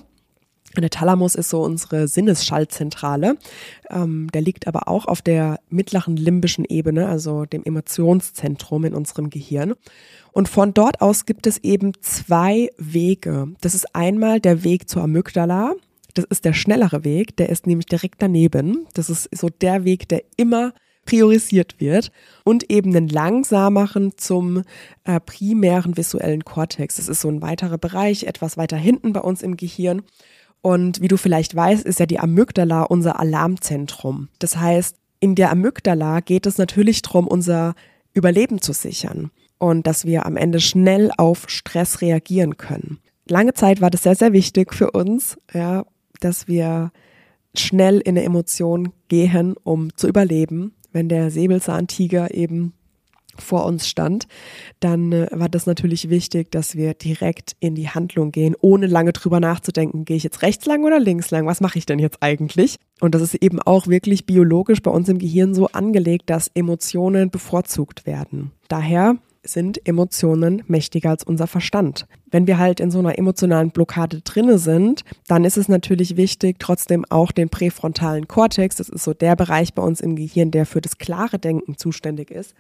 Der 0.76 0.90
Thalamus 0.90 1.36
ist 1.36 1.50
so 1.50 1.62
unsere 1.62 2.08
Sinnesschaltzentrale. 2.08 3.38
Ähm, 3.92 4.30
der 4.34 4.42
liegt 4.42 4.66
aber 4.68 4.88
auch 4.88 5.06
auf 5.06 5.22
der 5.22 5.60
mittleren 5.70 6.18
limbischen 6.18 6.66
Ebene, 6.66 7.08
also 7.08 7.46
dem 7.46 7.64
Emotionszentrum 7.64 8.86
in 8.86 8.96
unserem 8.96 9.30
Gehirn. 9.30 9.76
Und 10.32 10.50
von 10.50 10.74
dort 10.74 11.02
aus 11.02 11.26
gibt 11.26 11.46
es 11.46 11.60
eben 11.60 11.92
zwei 12.02 12.72
Wege. 12.78 13.50
Das 13.62 13.76
ist 13.76 13.96
einmal 13.96 14.40
der 14.40 14.64
Weg 14.64 14.90
zur 14.90 15.04
Amygdala. 15.04 15.74
Das 16.14 16.26
ist 16.26 16.46
der 16.46 16.54
schnellere 16.54 17.04
Weg, 17.04 17.38
der 17.38 17.50
ist 17.50 17.68
nämlich 17.68 17.88
direkt 17.88 18.22
daneben. 18.22 18.88
Das 18.94 19.10
ist 19.10 19.30
so 19.36 19.50
der 19.50 19.84
Weg, 19.84 20.08
der 20.10 20.24
immer 20.38 20.74
priorisiert 21.06 21.80
wird 21.80 22.12
und 22.44 22.70
eben 22.70 22.96
einen 22.96 23.10
langsameren 23.10 24.18
zum 24.18 24.64
äh, 25.04 25.20
primären 25.20 25.98
visuellen 25.98 26.46
Kortex. 26.46 26.96
Das 26.96 27.10
ist 27.10 27.22
so 27.22 27.30
ein 27.30 27.42
weiterer 27.42 27.78
Bereich, 27.78 28.24
etwas 28.24 28.58
weiter 28.58 28.78
hinten 28.78 29.14
bei 29.14 29.20
uns 29.20 29.42
im 29.42 29.58
Gehirn. 29.58 30.04
Und 30.62 31.02
wie 31.02 31.10
du 31.10 31.18
vielleicht 31.18 31.56
weißt, 31.56 31.86
ist 31.86 32.00
ja 32.00 32.06
die 32.06 32.20
Amygdala 32.20 32.84
unser 32.84 33.20
Alarmzentrum. 33.20 34.30
Das 34.40 34.56
heißt, 34.58 34.96
in 35.20 35.36
der 35.36 35.52
Amygdala 35.52 36.22
geht 36.22 36.46
es 36.46 36.58
natürlich 36.58 37.02
darum, 37.02 37.28
unser 37.28 37.76
Überleben 38.14 38.62
zu 38.62 38.72
sichern 38.74 39.32
und 39.58 39.88
dass 39.88 40.06
wir 40.06 40.26
am 40.26 40.38
Ende 40.38 40.60
schnell 40.60 41.12
auf 41.18 41.50
Stress 41.50 42.02
reagieren 42.02 42.58
können. 42.58 43.00
Lange 43.28 43.54
Zeit 43.54 43.82
war 43.82 43.90
das 43.90 44.04
sehr, 44.04 44.16
sehr 44.16 44.34
wichtig 44.34 44.74
für 44.74 44.92
uns, 44.92 45.38
ja, 45.54 45.86
dass 46.24 46.48
wir 46.48 46.92
schnell 47.56 48.00
in 48.00 48.18
eine 48.18 48.24
Emotion 48.24 48.94
gehen, 49.08 49.56
um 49.64 49.96
zu 49.96 50.08
überleben. 50.08 50.74
Wenn 50.92 51.10
der 51.10 51.32
Säbelzahntiger 51.32 52.34
eben 52.34 52.74
vor 53.38 53.66
uns 53.66 53.88
stand, 53.88 54.28
dann 54.80 55.12
äh, 55.12 55.28
war 55.32 55.50
das 55.50 55.66
natürlich 55.66 56.10
wichtig, 56.10 56.52
dass 56.52 56.76
wir 56.76 56.94
direkt 56.94 57.56
in 57.60 57.74
die 57.74 57.90
Handlung 57.90 58.32
gehen, 58.32 58.56
ohne 58.62 58.86
lange 58.86 59.12
drüber 59.12 59.40
nachzudenken, 59.40 60.06
gehe 60.06 60.18
ich 60.18 60.24
jetzt 60.24 60.44
rechts 60.44 60.66
lang 60.66 60.84
oder 60.84 61.00
links 61.00 61.32
lang, 61.32 61.48
was 61.48 61.62
mache 61.62 61.80
ich 61.80 61.86
denn 61.86 62.00
jetzt 62.00 62.18
eigentlich? 62.22 62.78
Und 63.00 63.16
das 63.16 63.22
ist 63.22 63.36
eben 63.36 63.60
auch 63.60 63.88
wirklich 63.88 64.26
biologisch 64.26 64.82
bei 64.82 64.92
uns 64.92 65.10
im 65.10 65.18
Gehirn 65.18 65.56
so 65.56 65.68
angelegt, 65.68 66.30
dass 66.30 66.52
Emotionen 66.54 67.32
bevorzugt 67.32 68.06
werden. 68.06 68.52
Daher 68.68 69.18
sind 69.44 69.86
Emotionen 69.86 70.64
mächtiger 70.68 71.10
als 71.10 71.24
unser 71.24 71.48
Verstand. 71.48 72.08
Wenn 72.32 72.48
wir 72.48 72.58
halt 72.58 72.80
in 72.80 72.92
so 72.92 73.00
einer 73.00 73.18
emotionalen 73.18 73.72
Blockade 73.72 74.22
drinne 74.22 74.58
sind, 74.58 75.04
dann 75.28 75.46
ist 75.46 75.58
es 75.58 75.68
natürlich 75.68 76.18
wichtig, 76.18 76.58
trotzdem 76.60 77.06
auch 77.10 77.32
den 77.32 77.50
präfrontalen 77.50 78.28
Kortex, 78.28 78.78
das 78.78 78.90
ist 78.90 79.04
so 79.04 79.14
der 79.14 79.36
Bereich 79.36 79.74
bei 79.74 79.84
uns 79.84 80.02
im 80.02 80.16
Gehirn, 80.16 80.52
der 80.52 80.66
für 80.66 80.82
das 80.82 80.98
klare 80.98 81.40
Denken 81.40 81.78
zuständig 81.78 82.32
ist, 82.32 82.56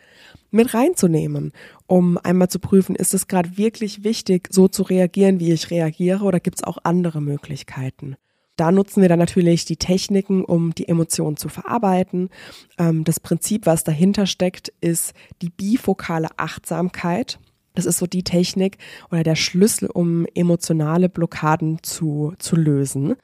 mit 0.51 0.73
reinzunehmen, 0.73 1.53
um 1.87 2.17
einmal 2.17 2.49
zu 2.49 2.59
prüfen, 2.59 2.95
ist 2.95 3.13
es 3.13 3.27
gerade 3.27 3.57
wirklich 3.57 4.03
wichtig, 4.03 4.49
so 4.51 4.67
zu 4.67 4.83
reagieren, 4.83 5.39
wie 5.39 5.53
ich 5.53 5.71
reagiere, 5.71 6.23
oder 6.23 6.39
gibt 6.39 6.57
es 6.57 6.63
auch 6.63 6.77
andere 6.83 7.21
Möglichkeiten? 7.21 8.17
Da 8.55 8.71
nutzen 8.71 9.01
wir 9.01 9.09
dann 9.09 9.19
natürlich 9.19 9.65
die 9.65 9.77
Techniken, 9.77 10.45
um 10.45 10.75
die 10.75 10.87
Emotionen 10.87 11.37
zu 11.37 11.49
verarbeiten. 11.49 12.29
Ähm, 12.77 13.03
das 13.03 13.19
Prinzip, 13.19 13.65
was 13.65 13.83
dahinter 13.83 14.25
steckt, 14.25 14.71
ist 14.79 15.13
die 15.41 15.49
bifokale 15.49 16.29
Achtsamkeit. 16.37 17.39
Das 17.73 17.85
ist 17.85 17.97
so 17.97 18.05
die 18.05 18.23
Technik 18.23 18.77
oder 19.09 19.23
der 19.23 19.35
Schlüssel, 19.35 19.89
um 19.89 20.27
emotionale 20.35 21.09
Blockaden 21.09 21.81
zu, 21.81 22.33
zu 22.37 22.55
lösen. 22.55 23.15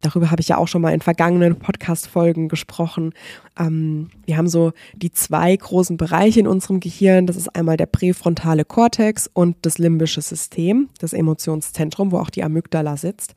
Darüber 0.00 0.30
habe 0.30 0.40
ich 0.40 0.48
ja 0.48 0.56
auch 0.56 0.68
schon 0.68 0.80
mal 0.80 0.94
in 0.94 1.00
vergangenen 1.00 1.56
Podcast-Folgen 1.56 2.48
gesprochen. 2.48 3.12
Ähm, 3.58 4.08
wir 4.24 4.38
haben 4.38 4.48
so 4.48 4.72
die 4.94 5.12
zwei 5.12 5.54
großen 5.54 5.96
Bereiche 5.96 6.40
in 6.40 6.46
unserem 6.46 6.80
Gehirn. 6.80 7.26
Das 7.26 7.36
ist 7.36 7.54
einmal 7.54 7.76
der 7.76 7.86
präfrontale 7.86 8.64
Kortex 8.64 9.28
und 9.32 9.56
das 9.62 9.76
limbische 9.78 10.22
System, 10.22 10.88
das 10.98 11.12
Emotionszentrum, 11.12 12.12
wo 12.12 12.18
auch 12.18 12.30
die 12.30 12.42
Amygdala 12.42 12.96
sitzt. 12.96 13.34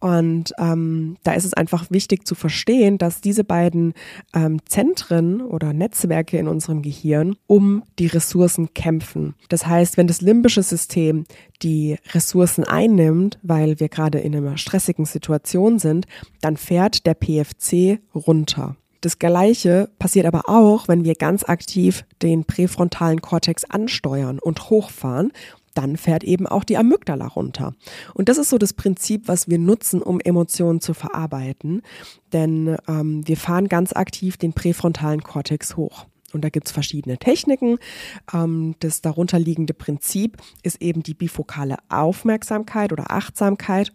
Und 0.00 0.52
ähm, 0.58 1.16
da 1.22 1.32
ist 1.32 1.44
es 1.44 1.54
einfach 1.54 1.90
wichtig 1.90 2.26
zu 2.26 2.34
verstehen, 2.34 2.98
dass 2.98 3.22
diese 3.22 3.44
beiden 3.44 3.94
ähm, 4.34 4.60
Zentren 4.66 5.40
oder 5.40 5.72
Netzwerke 5.72 6.36
in 6.36 6.48
unserem 6.48 6.82
Gehirn 6.82 7.36
um 7.46 7.82
die 7.98 8.08
Ressourcen 8.08 8.74
kämpfen. 8.74 9.34
Das 9.48 9.66
heißt, 9.66 9.96
wenn 9.96 10.06
das 10.06 10.20
limbische 10.20 10.62
System 10.62 11.24
die 11.64 11.96
Ressourcen 12.12 12.64
einnimmt, 12.64 13.38
weil 13.42 13.80
wir 13.80 13.88
gerade 13.88 14.18
in 14.18 14.36
einer 14.36 14.58
stressigen 14.58 15.06
Situation 15.06 15.78
sind, 15.78 16.06
dann 16.40 16.56
fährt 16.56 17.06
der 17.06 17.14
PFC 17.14 18.00
runter. 18.14 18.76
Das 19.00 19.18
Gleiche 19.18 19.90
passiert 19.98 20.24
aber 20.24 20.48
auch, 20.48 20.88
wenn 20.88 21.04
wir 21.04 21.14
ganz 21.14 21.44
aktiv 21.44 22.06
den 22.22 22.44
präfrontalen 22.44 23.20
Kortex 23.20 23.64
ansteuern 23.64 24.38
und 24.38 24.70
hochfahren. 24.70 25.30
Dann 25.74 25.96
fährt 25.96 26.24
eben 26.24 26.46
auch 26.46 26.64
die 26.64 26.78
Amygdala 26.78 27.26
runter. 27.26 27.74
Und 28.14 28.28
das 28.28 28.38
ist 28.38 28.48
so 28.48 28.58
das 28.58 28.72
Prinzip, 28.72 29.26
was 29.26 29.48
wir 29.48 29.58
nutzen, 29.58 30.00
um 30.00 30.20
Emotionen 30.20 30.80
zu 30.80 30.94
verarbeiten. 30.94 31.82
Denn 32.32 32.76
ähm, 32.88 33.26
wir 33.26 33.36
fahren 33.36 33.68
ganz 33.68 33.92
aktiv 33.92 34.36
den 34.36 34.52
präfrontalen 34.52 35.22
Kortex 35.22 35.76
hoch. 35.76 36.06
Und 36.34 36.42
da 36.42 36.48
gibt 36.48 36.66
es 36.66 36.72
verschiedene 36.72 37.18
Techniken. 37.18 37.78
Ähm, 38.32 38.74
das 38.80 39.00
darunterliegende 39.00 39.74
Prinzip 39.74 40.38
ist 40.62 40.82
eben 40.82 41.02
die 41.02 41.14
bifokale 41.14 41.76
Aufmerksamkeit 41.88 42.92
oder 42.92 43.10
Achtsamkeit 43.10 43.92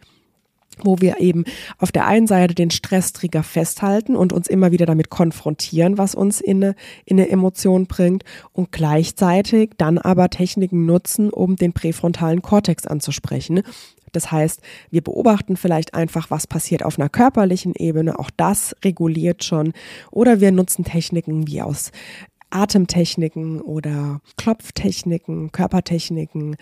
wo 0.83 0.99
wir 0.99 1.19
eben 1.19 1.43
auf 1.77 1.91
der 1.91 2.05
einen 2.05 2.27
Seite 2.27 2.55
den 2.55 2.71
Stresstrigger 2.71 3.43
festhalten 3.43 4.15
und 4.15 4.33
uns 4.33 4.47
immer 4.47 4.71
wieder 4.71 4.85
damit 4.85 5.09
konfrontieren, 5.09 5.97
was 5.97 6.15
uns 6.15 6.41
in 6.41 6.63
eine, 6.63 6.75
in 7.05 7.19
eine 7.19 7.29
Emotion 7.29 7.87
bringt 7.87 8.23
und 8.53 8.71
gleichzeitig 8.71 9.71
dann 9.77 9.97
aber 9.97 10.29
Techniken 10.29 10.85
nutzen, 10.85 11.29
um 11.31 11.55
den 11.55 11.73
präfrontalen 11.73 12.41
Kortex 12.41 12.87
anzusprechen. 12.87 13.63
Das 14.11 14.31
heißt, 14.31 14.61
wir 14.89 15.03
beobachten 15.03 15.55
vielleicht 15.55 15.93
einfach, 15.93 16.31
was 16.31 16.47
passiert 16.47 16.83
auf 16.83 16.97
einer 16.97 17.09
körperlichen 17.09 17.75
Ebene. 17.75 18.17
Auch 18.17 18.31
das 18.35 18.75
reguliert 18.83 19.43
schon. 19.43 19.73
Oder 20.11 20.41
wir 20.41 20.51
nutzen 20.51 20.83
Techniken 20.83 21.47
wie 21.47 21.61
aus 21.61 21.91
Atemtechniken 22.49 23.61
oder 23.61 24.21
Klopftechniken, 24.37 25.51
Körpertechniken, 25.51 26.55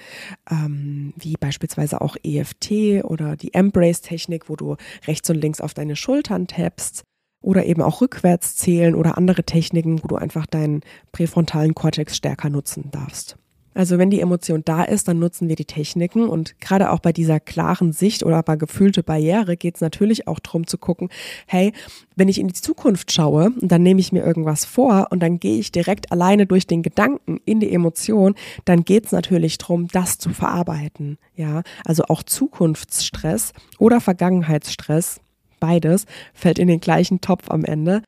ähm, 0.50 1.14
wie 1.18 1.36
beispielsweise 1.40 2.02
auch 2.02 2.16
EFT 2.24 3.04
oder 3.04 3.36
die 3.36 3.54
Embrace-Technik, 3.54 4.50
wo 4.50 4.56
du 4.56 4.76
rechts 5.06 5.30
und 5.30 5.42
links 5.42 5.62
auf 5.62 5.74
deine 5.74 5.96
Schultern 5.96 6.48
tappst. 6.48 7.04
Oder 7.42 7.66
eben 7.66 7.84
auch 7.84 8.02
rückwärts 8.02 8.56
zählen 8.56 8.96
oder 8.96 9.18
andere 9.18 9.44
Techniken, 9.44 10.04
wo 10.04 10.08
du 10.08 10.16
einfach 10.16 10.48
deinen 10.48 10.82
präfrontalen 11.12 11.76
Kortex 11.76 12.18
stärker 12.18 12.50
nutzen 12.50 12.90
darfst. 12.92 13.38
Also 13.78 14.00
wenn 14.00 14.10
die 14.10 14.22
Emotion 14.22 14.64
da 14.66 14.84
ist, 14.84 15.08
dann 15.08 15.20
nutzen 15.20 15.50
wir 15.50 15.56
die 15.56 15.66
Techniken 15.66 16.28
und 16.28 16.60
gerade 16.60 16.90
auch 16.90 16.98
bei 16.98 17.14
dieser 17.14 17.40
klaren 17.40 17.94
Sicht 17.94 18.24
oder 18.24 18.42
bei 18.42 18.56
gefühlte 18.56 19.04
Barriere 19.04 19.56
geht 19.56 19.76
es 19.76 19.82
natürlich 19.82 20.28
auch 20.28 20.40
darum 20.40 20.66
zu 20.66 20.80
gucken, 20.80 21.10
hey, 21.46 21.74
wenn 22.16 22.28
ich 22.28 22.40
in 22.40 22.48
die 22.48 22.56
Zukunft 22.56 23.12
schaue 23.12 23.52
dann 23.62 23.84
nehme 23.84 24.00
ich 24.00 24.12
mir 24.12 24.26
irgendwas 24.26 24.66
vor 24.66 25.10
und 25.12 25.22
dann 25.22 25.40
gehe 25.40 25.60
ich 25.60 25.72
direkt 25.72 26.12
alleine 26.12 26.48
durch 26.48 26.66
den 26.66 26.82
Gedanken 26.82 27.40
in 27.46 27.60
die 27.60 27.72
Emotion, 27.72 28.34
dann 28.66 28.84
geht 28.84 29.06
es 29.06 29.12
natürlich 29.12 29.60
darum, 29.60 29.88
das 29.90 30.18
zu 30.18 30.32
verarbeiten. 30.32 31.20
Ja, 31.36 31.62
also 31.86 32.06
auch 32.06 32.24
Zukunftsstress 32.24 33.54
oder 33.78 34.02
Vergangenheitsstress, 34.02 35.22
beides 35.60 36.08
fällt 36.34 36.58
in 36.58 36.68
den 36.68 36.80
gleichen 36.80 37.22
Topf 37.22 37.52
am 37.52 37.64
Ende, 37.64 38.02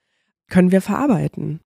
können 0.49 0.71
wir 0.71 0.82
verarbeiten 0.82 1.60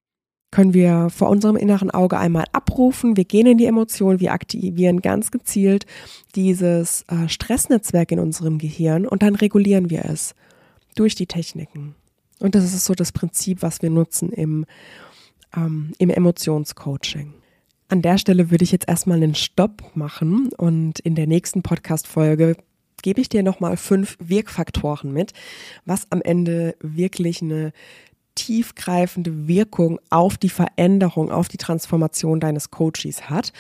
können 0.54 0.76
wir 0.76 1.10
vor 1.10 1.30
unserem 1.30 1.56
inneren 1.56 1.90
Auge 1.90 2.20
einmal 2.20 2.46
abrufen. 2.54 3.18
Wir 3.18 3.26
gehen 3.26 3.48
in 3.48 3.58
die 3.58 3.66
Emotion, 3.66 4.20
wir 4.20 4.34
aktivieren 4.34 5.02
ganz 5.02 5.32
gezielt 5.32 5.88
dieses 6.36 7.06
äh, 7.08 7.28
Stressnetzwerk 7.28 8.12
in 8.12 8.20
unserem 8.20 8.60
Gehirn 8.60 9.08
und 9.08 9.24
dann 9.24 9.34
regulieren 9.34 9.90
wir 9.90 10.06
es 10.06 10.36
durch 10.94 11.16
die 11.16 11.26
Techniken. 11.26 11.96
Und 12.40 12.54
das 12.54 12.66
ist 12.66 12.86
so 12.86 12.94
das 12.94 13.12
Prinzip, 13.12 13.64
was 13.64 13.82
wir 13.82 13.90
nutzen 13.90 14.30
im, 14.30 14.66
ähm, 15.58 15.94
im 15.98 16.12
Emotionscoaching. 16.12 17.34
An 17.90 18.04
der 18.04 18.20
Stelle 18.20 18.52
würde 18.52 18.64
ich 18.64 18.72
jetzt 18.72 18.88
erstmal 18.88 19.18
einen 19.18 19.34
Stopp 19.34 19.96
machen 19.96 20.52
und 20.56 21.00
in 21.00 21.16
der 21.16 21.26
nächsten 21.26 21.64
Podcast-Folge 21.64 22.58
gebe 23.02 23.20
ich 23.20 23.28
dir 23.28 23.42
nochmal 23.42 23.76
fünf 23.76 24.18
Wirkfaktoren 24.20 25.12
mit, 25.12 25.34
was 25.86 26.06
am 26.12 26.22
Ende 26.22 26.76
wirklich 26.80 27.42
eine 27.42 27.74
tiefgreifende 28.36 29.48
Wirkung 29.48 30.00
auf 30.10 30.38
die 30.38 30.50
Veränderung, 30.50 31.32
auf 31.32 31.48
die 31.48 31.58
Transformation 31.58 32.40
deines 32.40 32.72
Coaches 32.72 33.30
hat. 33.30 33.54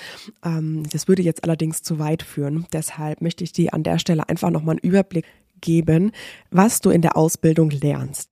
Ähm, 0.43 0.83
das 0.91 1.07
würde 1.07 1.21
jetzt 1.21 1.43
allerdings 1.43 1.83
zu 1.83 1.99
weit 1.99 2.23
führen. 2.23 2.65
Deshalb 2.73 3.21
möchte 3.21 3.43
ich 3.43 3.53
dir 3.53 3.71
an 3.73 3.83
der 3.83 3.99
Stelle 3.99 4.27
einfach 4.29 4.49
nochmal 4.49 4.77
einen 4.81 4.89
Überblick 4.89 5.25
geben, 5.61 6.11
was 6.51 6.81
du 6.81 6.89
in 6.89 7.01
der 7.01 7.15
Ausbildung 7.17 7.69
lernst. 7.69 8.29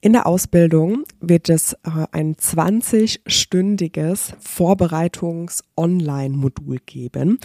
In 0.00 0.12
der 0.12 0.26
Ausbildung 0.26 1.04
wird 1.20 1.48
es 1.48 1.72
äh, 1.72 1.76
ein 2.12 2.34
20-stündiges 2.34 4.34
Vorbereitungs-Online-Modul 4.38 6.78
geben, 6.84 7.38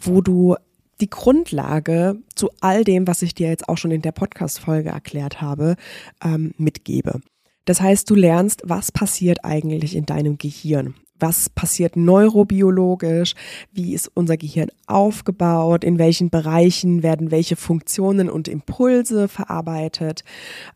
wo 0.00 0.20
du 0.20 0.54
die 1.00 1.10
Grundlage 1.10 2.22
zu 2.36 2.50
all 2.60 2.84
dem, 2.84 3.08
was 3.08 3.22
ich 3.22 3.34
dir 3.34 3.48
jetzt 3.48 3.68
auch 3.68 3.78
schon 3.78 3.90
in 3.90 4.02
der 4.02 4.12
Podcast-Folge 4.12 4.90
erklärt 4.90 5.40
habe, 5.40 5.74
ähm, 6.22 6.54
mitgebe. 6.56 7.20
Das 7.64 7.80
heißt, 7.80 8.08
du 8.10 8.14
lernst, 8.14 8.62
was 8.64 8.92
passiert 8.92 9.44
eigentlich 9.44 9.96
in 9.96 10.06
deinem 10.06 10.38
Gehirn. 10.38 10.94
Was 11.18 11.48
passiert 11.48 11.96
neurobiologisch, 11.96 13.34
wie 13.72 13.94
ist 13.94 14.10
unser 14.14 14.36
Gehirn 14.36 14.68
aufgebaut, 14.86 15.84
in 15.84 15.98
welchen 15.98 16.28
Bereichen 16.30 17.02
werden 17.02 17.30
welche 17.30 17.56
Funktionen 17.56 18.28
und 18.28 18.48
Impulse 18.48 19.28
verarbeitet. 19.28 20.24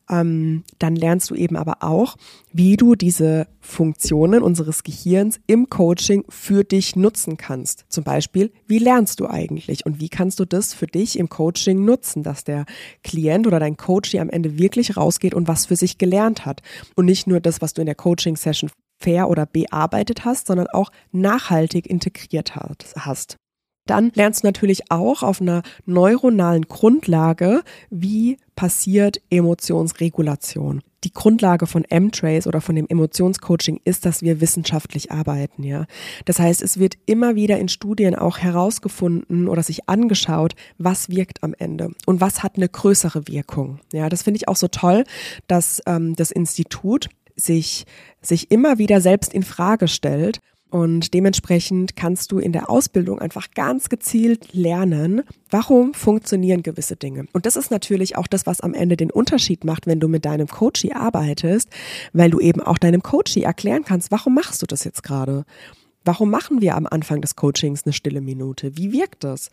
Ähm, 0.09 0.62
dann 0.79 0.96
lernst 0.96 1.31
du 1.31 1.35
eben 1.35 1.57
aber 1.57 1.79
auch, 1.81 2.16
wie 2.53 2.77
du 2.77 2.94
diese 2.94 3.46
Funktionen 3.61 4.42
unseres 4.42 4.85
Gehirns 4.85 5.40
im 5.46 5.68
Coaching 5.68 6.24
für 6.29 6.64
dich 6.64 6.96
nutzen 6.96 7.37
kannst. 7.37 7.85
Zum 7.88 8.05
Beispiel, 8.05 8.51
wie 8.66 8.79
lernst 8.79 9.20
du 9.20 9.27
eigentlich 9.27 9.85
und 9.85 10.01
wie 10.01 10.09
kannst 10.09 10.40
du 10.40 10.44
das 10.44 10.72
für 10.72 10.87
dich 10.87 11.18
im 11.18 11.29
Coaching 11.29 11.85
nutzen, 11.85 12.22
dass 12.22 12.44
der 12.44 12.64
Klient 13.03 13.46
oder 13.46 13.61
dein 13.61 13.77
Coach 13.77 14.14
am 14.14 14.31
Ende 14.31 14.59
wirklich 14.59 14.96
rausgeht 14.96 15.35
und 15.35 15.48
was 15.48 15.66
für 15.66 15.77
sich 15.77 15.98
gelernt 15.98 16.46
hat 16.46 16.62
und 16.94 17.05
nicht 17.05 17.27
nur 17.27 17.40
das, 17.40 17.61
was 17.61 17.74
du 17.74 17.83
in 17.83 17.87
der 17.87 17.94
Coaching-Session 17.94 18.70
fair 18.98 19.28
oder 19.28 19.46
bearbeitet 19.46 20.24
hast, 20.24 20.46
sondern 20.46 20.68
auch 20.68 20.90
nachhaltig 21.12 21.87
integriert 21.87 22.56
hast. 22.56 23.37
Dann 23.88 24.12
lernst 24.14 24.42
du 24.42 24.46
natürlich 24.46 24.90
auch 24.90 25.22
auf 25.22 25.40
einer 25.40 25.62
neuronalen 25.87 26.68
Grundlage, 26.68 27.62
wie 27.90 28.37
passiert 28.54 29.20
Emotionsregulation. 29.30 30.82
Die 31.04 31.12
Grundlage 31.12 31.66
von 31.66 31.84
M-Trace 31.84 32.48
oder 32.48 32.61
von 32.61 32.74
dem 32.74 32.87
Emotionscoaching 32.88 33.80
ist, 33.84 34.04
dass 34.04 34.20
wir 34.20 34.40
wissenschaftlich 34.40 35.12
arbeiten, 35.12 35.62
ja. 35.62 35.87
Das 36.24 36.40
heißt, 36.40 36.61
es 36.61 36.78
wird 36.78 36.96
immer 37.06 37.37
wieder 37.37 37.58
in 37.58 37.68
Studien 37.68 38.16
auch 38.16 38.38
herausgefunden 38.38 39.48
oder 39.48 39.62
sich 39.62 39.88
angeschaut, 39.88 40.54
was 40.76 41.08
wirkt 41.08 41.44
am 41.44 41.54
Ende 41.56 41.92
und 42.04 42.20
was 42.20 42.42
hat 42.42 42.56
eine 42.56 42.68
größere 42.68 43.28
Wirkung. 43.28 43.78
Ja, 43.92 44.08
das 44.08 44.24
finde 44.24 44.38
ich 44.38 44.48
auch 44.48 44.56
so 44.56 44.66
toll, 44.66 45.04
dass 45.46 45.80
ähm, 45.87 46.16
das 46.16 46.32
Institut 46.32 47.08
sich, 47.38 47.85
sich 48.20 48.51
immer 48.51 48.79
wieder 48.79 49.01
selbst 49.01 49.33
in 49.33 49.42
Frage 49.42 49.88
stellt. 49.88 50.40
Und 50.70 51.14
dementsprechend 51.14 51.96
kannst 51.96 52.31
du 52.31 52.38
in 52.38 52.53
der 52.53 52.68
Ausbildung 52.68 53.20
einfach 53.20 53.53
ganz 53.53 53.88
gezielt 53.88 54.53
lernen, 54.53 55.22
warum 55.51 55.94
funktionieren 55.94 56.62
gewisse 56.62 56.94
Dinge. 56.94 57.24
Und 57.33 57.46
das 57.46 57.57
ist 57.57 57.70
natürlich 57.70 58.16
auch 58.16 58.27
das, 58.27 58.44
was 58.44 58.61
am 58.61 58.74
Ende 58.74 58.98
den 58.98 59.11
Unterschied 59.11 59.64
macht, 59.64 59.87
wenn 59.87 59.98
du 59.98 60.09
mit 60.09 60.27
deinem 60.27 60.46
Coachie 60.46 60.92
arbeitest, 60.92 61.70
weil 62.12 62.31
du 62.31 62.38
eben 62.38 62.61
auch 62.61 62.77
deinem 62.77 63.03
Coachie 63.03 63.44
erklären 63.44 63.85
kannst, 63.85 64.11
warum 64.11 64.35
machst 64.35 64.61
du 64.61 64.66
das 64.66 64.85
jetzt 64.85 65.03
gerade? 65.03 65.46
Warum 66.05 66.31
machen 66.31 66.61
wir 66.61 66.77
am 66.77 66.87
Anfang 66.87 67.22
des 67.22 67.35
Coachings 67.35 67.85
eine 67.85 67.94
stille 67.94 68.20
Minute? 68.20 68.77
Wie 68.77 68.92
wirkt 68.92 69.24
das? 69.24 69.51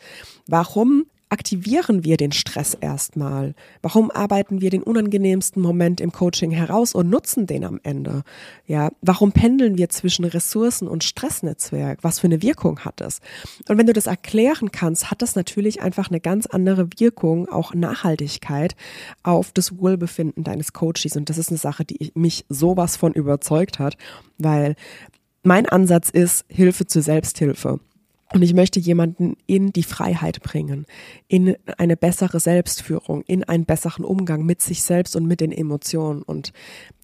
Warum 0.47 1.05
aktivieren 1.35 2.05
wir 2.05 2.15
den 2.15 2.31
Stress 2.31 2.75
erstmal? 2.75 3.55
Warum 3.81 4.09
arbeiten 4.09 4.61
wir 4.61 4.69
den 4.69 4.83
unangenehmsten 4.83 5.61
Moment 5.61 5.99
im 5.99 6.13
Coaching 6.13 6.51
heraus 6.51 6.95
und 6.95 7.09
nutzen 7.09 7.45
den 7.45 7.65
am 7.65 7.81
Ende? 7.83 8.23
Ja, 8.67 8.89
warum 9.01 9.33
pendeln 9.33 9.77
wir 9.77 9.89
zwischen 9.89 10.23
Ressourcen 10.23 10.87
und 10.87 11.03
Stressnetzwerk? 11.03 11.99
Was 12.03 12.19
für 12.19 12.27
eine 12.27 12.41
Wirkung 12.41 12.79
hat 12.85 13.01
es? 13.01 13.19
Und 13.67 13.77
wenn 13.77 13.85
du 13.85 13.91
das 13.91 14.07
erklären 14.07 14.71
kannst, 14.71 15.11
hat 15.11 15.21
das 15.21 15.35
natürlich 15.35 15.81
einfach 15.81 16.09
eine 16.09 16.21
ganz 16.21 16.45
andere 16.45 16.87
Wirkung, 16.99 17.49
auch 17.49 17.73
Nachhaltigkeit 17.73 18.77
auf 19.23 19.51
das 19.51 19.77
Wohlbefinden 19.77 20.45
deines 20.45 20.71
Coaches. 20.71 21.17
Und 21.17 21.29
das 21.29 21.37
ist 21.37 21.49
eine 21.49 21.57
Sache, 21.57 21.83
die 21.83 22.13
mich 22.15 22.45
sowas 22.47 22.95
von 22.95 23.11
überzeugt 23.11 23.77
hat, 23.77 23.97
weil 24.37 24.75
mein 25.43 25.67
Ansatz 25.67 26.09
ist 26.09 26.45
Hilfe 26.47 26.87
zur 26.87 27.01
Selbsthilfe. 27.01 27.81
Und 28.33 28.41
ich 28.41 28.55
möchte 28.55 28.79
jemanden 28.79 29.37
in 29.45 29.71
die 29.71 29.83
Freiheit 29.83 30.41
bringen, 30.41 30.85
in 31.27 31.55
eine 31.77 31.95
bessere 31.95 32.39
Selbstführung, 32.39 33.21
in 33.21 33.43
einen 33.43 33.65
besseren 33.65 34.03
Umgang 34.03 34.43
mit 34.45 34.61
sich 34.61 34.81
selbst 34.81 35.15
und 35.15 35.27
mit 35.27 35.41
den 35.41 35.51
Emotionen. 35.51 36.23
Und 36.23 36.51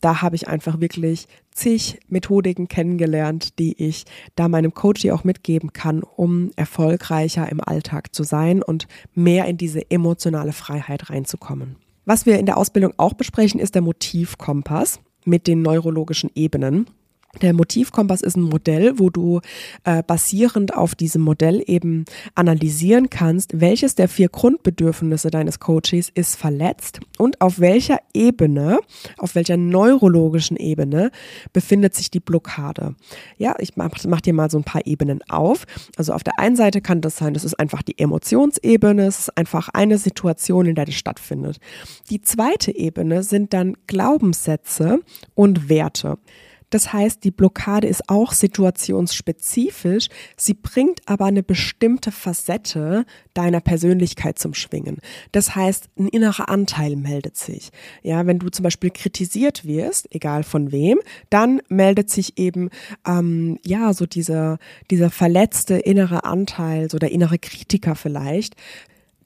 da 0.01 0.23
habe 0.23 0.36
ich 0.36 0.47
einfach 0.47 0.81
wirklich 0.81 1.27
zig 1.51 1.99
Methodiken 2.07 2.67
kennengelernt, 2.67 3.60
die 3.60 3.81
ich 3.81 4.05
da 4.36 4.47
meinem 4.47 4.73
Coach 4.73 5.05
auch 5.10 5.23
mitgeben 5.23 5.73
kann, 5.73 6.01
um 6.01 6.51
erfolgreicher 6.55 7.49
im 7.51 7.62
Alltag 7.62 8.15
zu 8.15 8.23
sein 8.23 8.63
und 8.63 8.88
mehr 9.13 9.45
in 9.45 9.57
diese 9.57 9.89
emotionale 9.91 10.53
Freiheit 10.53 11.12
reinzukommen. 11.12 11.75
Was 12.05 12.25
wir 12.25 12.39
in 12.39 12.47
der 12.47 12.57
Ausbildung 12.57 12.93
auch 12.97 13.13
besprechen, 13.13 13.60
ist 13.60 13.75
der 13.75 13.84
Motivkompass 13.84 14.99
mit 15.25 15.45
den 15.45 15.62
neurologischen 15.62 16.31
Ebenen. 16.34 16.88
Der 17.39 17.54
Motivkompass 17.54 18.22
ist 18.22 18.36
ein 18.36 18.41
Modell, 18.41 19.00
wo 19.00 19.10
du 19.10 19.39
äh, 19.84 20.04
basierend 20.04 20.76
auf 20.76 20.96
diesem 20.96 21.22
Modell 21.22 21.63
eben 21.65 22.06
analysieren 22.36 23.10
kannst, 23.10 23.62
welches 23.62 23.96
der 23.96 24.10
vier 24.10 24.28
Grundbedürfnisse 24.28 25.32
deines 25.32 25.60
Coaches 25.60 26.12
ist 26.13 26.36
verletzt 26.36 27.00
und 27.17 27.39
auf 27.39 27.60
welcher 27.60 28.00
Ebene, 28.13 28.80
auf 29.17 29.36
welcher 29.36 29.56
neurologischen 29.56 30.58
Ebene 30.58 31.12
befindet 31.54 31.96
sich 31.96 32.12
die 32.12 32.20
Blockade. 32.20 32.96
Ja, 33.38 33.56
ich 33.60 33.78
mach, 33.78 33.91
mach 34.08 34.22
dir 34.22 34.34
mal 34.34 34.52
so 34.52 34.58
ein 34.58 34.63
paar 34.63 34.86
Ebenen 34.86 35.22
auf. 35.30 35.65
Also 35.96 36.13
auf 36.13 36.24
der 36.24 36.38
einen 36.38 36.58
Seite 36.58 36.82
kann 36.82 37.02
das 37.02 37.15
sein, 37.15 37.34
das 37.34 37.46
ist 37.46 37.60
einfach 37.60 37.82
die 37.82 37.98
Emotionsebene, 37.98 39.06
es 39.06 39.20
ist 39.20 39.38
einfach 39.38 39.70
eine 39.70 39.98
Situation, 39.98 40.65
in 40.65 40.76
der 40.76 40.86
das 40.86 40.96
stattfindet. 40.96 41.60
Die 42.10 42.22
zweite 42.22 42.76
Ebene 42.76 43.24
sind 43.24 43.54
dann 43.54 43.78
Glaubenssätze 43.88 45.00
und 45.34 45.70
Werte. 45.70 46.17
Das 46.71 46.91
heißt, 46.91 47.23
die 47.23 47.31
Blockade 47.31 47.88
ist 47.88 48.10
auch 48.10 48.31
situationsspezifisch. 48.31 50.07
Sie 50.36 50.55
bringt 50.55 51.01
aber 51.05 51.25
eine 51.25 51.43
bestimmte 51.43 52.12
Facette 52.12 53.05
deiner 53.36 53.60
Persönlichkeit 53.60 54.39
zum 54.39 54.55
Schwingen. 54.55 54.97
Das 55.31 55.55
heißt, 55.55 55.89
ein 55.99 56.07
innerer 56.07 56.49
Anteil 56.49 56.95
meldet 56.95 57.38
sich. 57.38 57.69
Ja, 58.01 58.25
wenn 58.25 58.39
du 58.39 58.49
zum 58.49 58.63
Beispiel 58.63 58.89
kritisiert 58.89 59.65
wirst, 59.65 60.07
egal 60.15 60.43
von 60.43 60.71
wem, 60.71 60.99
dann 61.29 61.62
meldet 61.69 62.10
sich 62.10 62.38
eben 62.39 62.69
ähm, 63.05 63.60
ja 63.63 63.93
so 63.93 64.05
dieser 64.05 64.57
dieser 64.89 65.12
verletzte 65.12 65.75
innere 65.75 66.23
Anteil, 66.23 66.89
so 66.89 66.97
der 66.97 67.12
innere 67.12 67.38
Kritiker 67.38 67.95
vielleicht, 67.95 68.55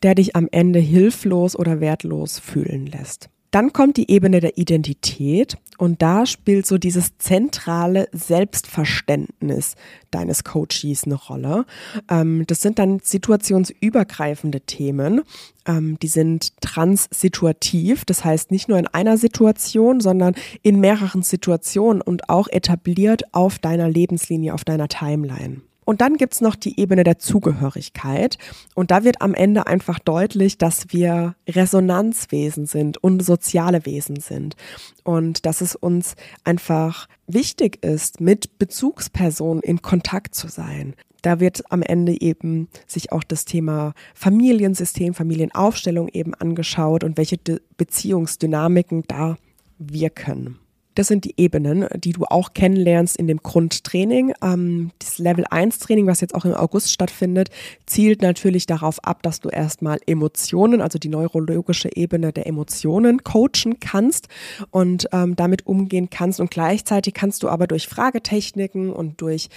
der 0.04 0.16
dich 0.16 0.36
am 0.36 0.48
Ende 0.52 0.80
hilflos 0.80 1.56
oder 1.56 1.80
wertlos 1.80 2.40
fühlen 2.40 2.88
lässt. 2.88 3.30
Dann 3.56 3.72
kommt 3.72 3.96
die 3.96 4.12
Ebene 4.12 4.42
der 4.42 4.58
Identität 4.58 5.56
und 5.78 6.02
da 6.02 6.26
spielt 6.26 6.66
so 6.66 6.78
dieses 6.78 7.18
zentrale 7.20 8.10
Selbstverständnis 8.12 9.76
deines 10.12 10.44
Coaches 10.44 11.06
eine 11.06 11.16
Rolle. 11.16 11.66
Ähm, 12.10 12.44
das 12.48 12.62
sind 12.62 12.80
dann 12.80 13.00
situationsübergreifende 13.00 14.60
Themen. 14.60 15.22
Ähm, 15.66 15.98
die 16.02 16.10
sind 16.10 16.60
transsituativ, 16.60 18.04
das 18.04 18.26
heißt 18.26 18.52
nicht 18.52 18.68
nur 18.68 18.78
in 18.78 18.88
einer 18.88 19.18
Situation, 19.18 20.02
sondern 20.02 20.36
in 20.62 20.82
mehreren 20.82 21.22
Situationen 21.22 22.02
und 22.02 22.28
auch 22.30 22.50
etabliert 22.50 23.24
auf 23.34 23.58
deiner 23.58 23.90
Lebenslinie, 23.90 24.54
auf 24.54 24.66
deiner 24.66 24.90
Timeline. 24.90 25.62
Und 25.86 26.02
dann 26.02 26.18
gibt's 26.18 26.42
noch 26.42 26.56
die 26.56 26.80
Ebene 26.80 27.04
der 27.04 27.20
Zugehörigkeit. 27.20 28.38
Und 28.74 28.92
da 28.92 29.04
wird 29.04 29.22
am 29.22 29.34
Ende 29.34 29.68
einfach 29.68 30.00
deutlich, 30.00 30.58
dass 30.58 30.88
wir 30.90 31.36
Resonanzwesen 31.48 32.66
sind 32.66 32.98
und 32.98 33.24
soziale 33.24 33.86
Wesen 33.86 34.20
sind. 34.20 34.56
Und 35.04 35.46
dass 35.46 35.62
es 35.62 35.76
uns 35.76 36.16
einfach 36.44 37.08
wichtig 37.28 37.86
ist, 37.86 38.20
mit 38.20 38.58
Bezugspersonen 38.58 39.62
in 39.62 39.82
Kontakt 39.82 40.36
zu 40.36 40.48
sein. 40.48 40.96
Da 41.22 41.40
wird 41.40 41.72
am 41.72 41.82
Ende 41.82 42.20
eben 42.22 42.68
sich 42.86 43.12
auch 43.12 43.24
das 43.24 43.46
Thema 43.46 43.94
Familiensystem, 44.14 45.14
Familienaufstellung 45.14 46.10
eben 46.10 46.34
angeschaut 46.36 47.04
und 47.04 47.18
welche 47.18 47.38
Beziehungsdynamiken 47.78 49.04
da 49.08 49.38
wirken. 49.80 50.60
Das 50.96 51.08
sind 51.08 51.26
die 51.26 51.36
Ebenen, 51.38 51.88
die 51.96 52.14
du 52.14 52.24
auch 52.26 52.54
kennenlernst 52.54 53.18
in 53.18 53.28
dem 53.28 53.38
Grundtraining. 53.44 54.34
Ähm, 54.42 54.92
das 55.00 55.20
Level 55.20 55.46
1 55.50 55.80
Training, 55.80 56.08
was 56.08 56.22
jetzt 56.22 56.34
auch 56.34 56.46
im 56.46 56.54
August 56.54 56.92
stattfindet, 56.92 57.50
zielt 57.86 58.22
natürlich 58.22 58.66
darauf 58.66 59.04
ab, 59.04 59.22
dass 59.22 59.42
du 59.42 59.50
erstmal 59.50 60.00
Emotionen, 60.08 60.82
also 60.82 60.98
die 60.98 61.10
neurologische 61.10 61.90
Ebene 61.96 62.32
der 62.32 62.48
Emotionen 62.48 63.24
coachen 63.24 63.80
kannst 63.80 64.28
und 64.72 65.08
ähm, 65.12 65.36
damit 65.36 65.68
umgehen 65.68 66.10
kannst. 66.10 66.40
Und 66.40 66.50
gleichzeitig 66.50 67.14
kannst 67.14 67.44
du 67.44 67.50
aber 67.50 67.68
durch 67.68 67.88
Fragetechniken 67.88 68.92
und 68.92 69.22
durch 69.22 69.50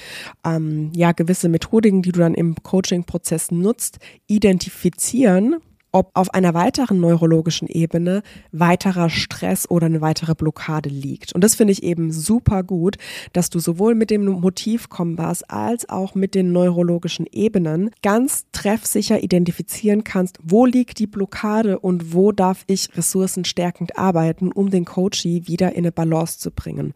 ähm, 0.45 0.91
ja, 0.95 1.13
gewisse 1.13 1.49
Methodiken, 1.49 2.03
die 2.03 2.13
du 2.13 2.21
dann 2.21 2.35
im 2.35 2.57
Coaching-Prozess 2.57 3.51
nutzt, 3.53 3.99
identifizieren, 4.27 5.57
ob 5.93 6.11
auf 6.15 6.35
einer 6.35 6.55
weiteren 6.55 7.01
neurologischen 7.01 7.69
Ebene 7.69 8.23
weiterer 8.53 9.09
Stress 9.09 9.69
oder 9.71 9.87
eine 9.87 10.01
weitere 10.01 10.35
Blockade 10.35 10.89
liegt. 10.89 11.33
Und 11.33 11.43
das 11.43 11.55
finde 11.55 11.73
ich 11.73 11.83
eben 11.83 12.13
super 12.13 12.63
gut, 12.63 12.97
dass 13.33 13.51
du 13.51 13.59
sowohl 13.59 13.95
mit 13.95 14.11
dem 14.11 14.25
Motivkompass 14.27 15.43
als 15.45 15.89
auch 15.89 16.15
mit 16.15 16.35
den 16.35 16.53
neurologischen 16.53 17.27
Ebenen 17.31 17.91
ganz 18.03 18.45
treffsicher 18.53 19.23
identifizieren 19.23 20.05
kannst, 20.05 20.39
wo 20.43 20.67
liegt 20.67 20.99
die 20.99 21.07
Blockade 21.07 21.79
und 21.79 22.13
wo 22.13 22.33
darf 22.33 22.65
ich 22.67 22.89
ressourcenstärkend 22.97 23.97
arbeiten, 23.97 24.53
um 24.53 24.71
den 24.71 24.85
Coachie 24.85 25.47
wieder 25.47 25.73
in 25.73 25.79
eine 25.79 25.93
Balance 25.93 26.39
zu 26.39 26.51
bringen. 26.51 26.93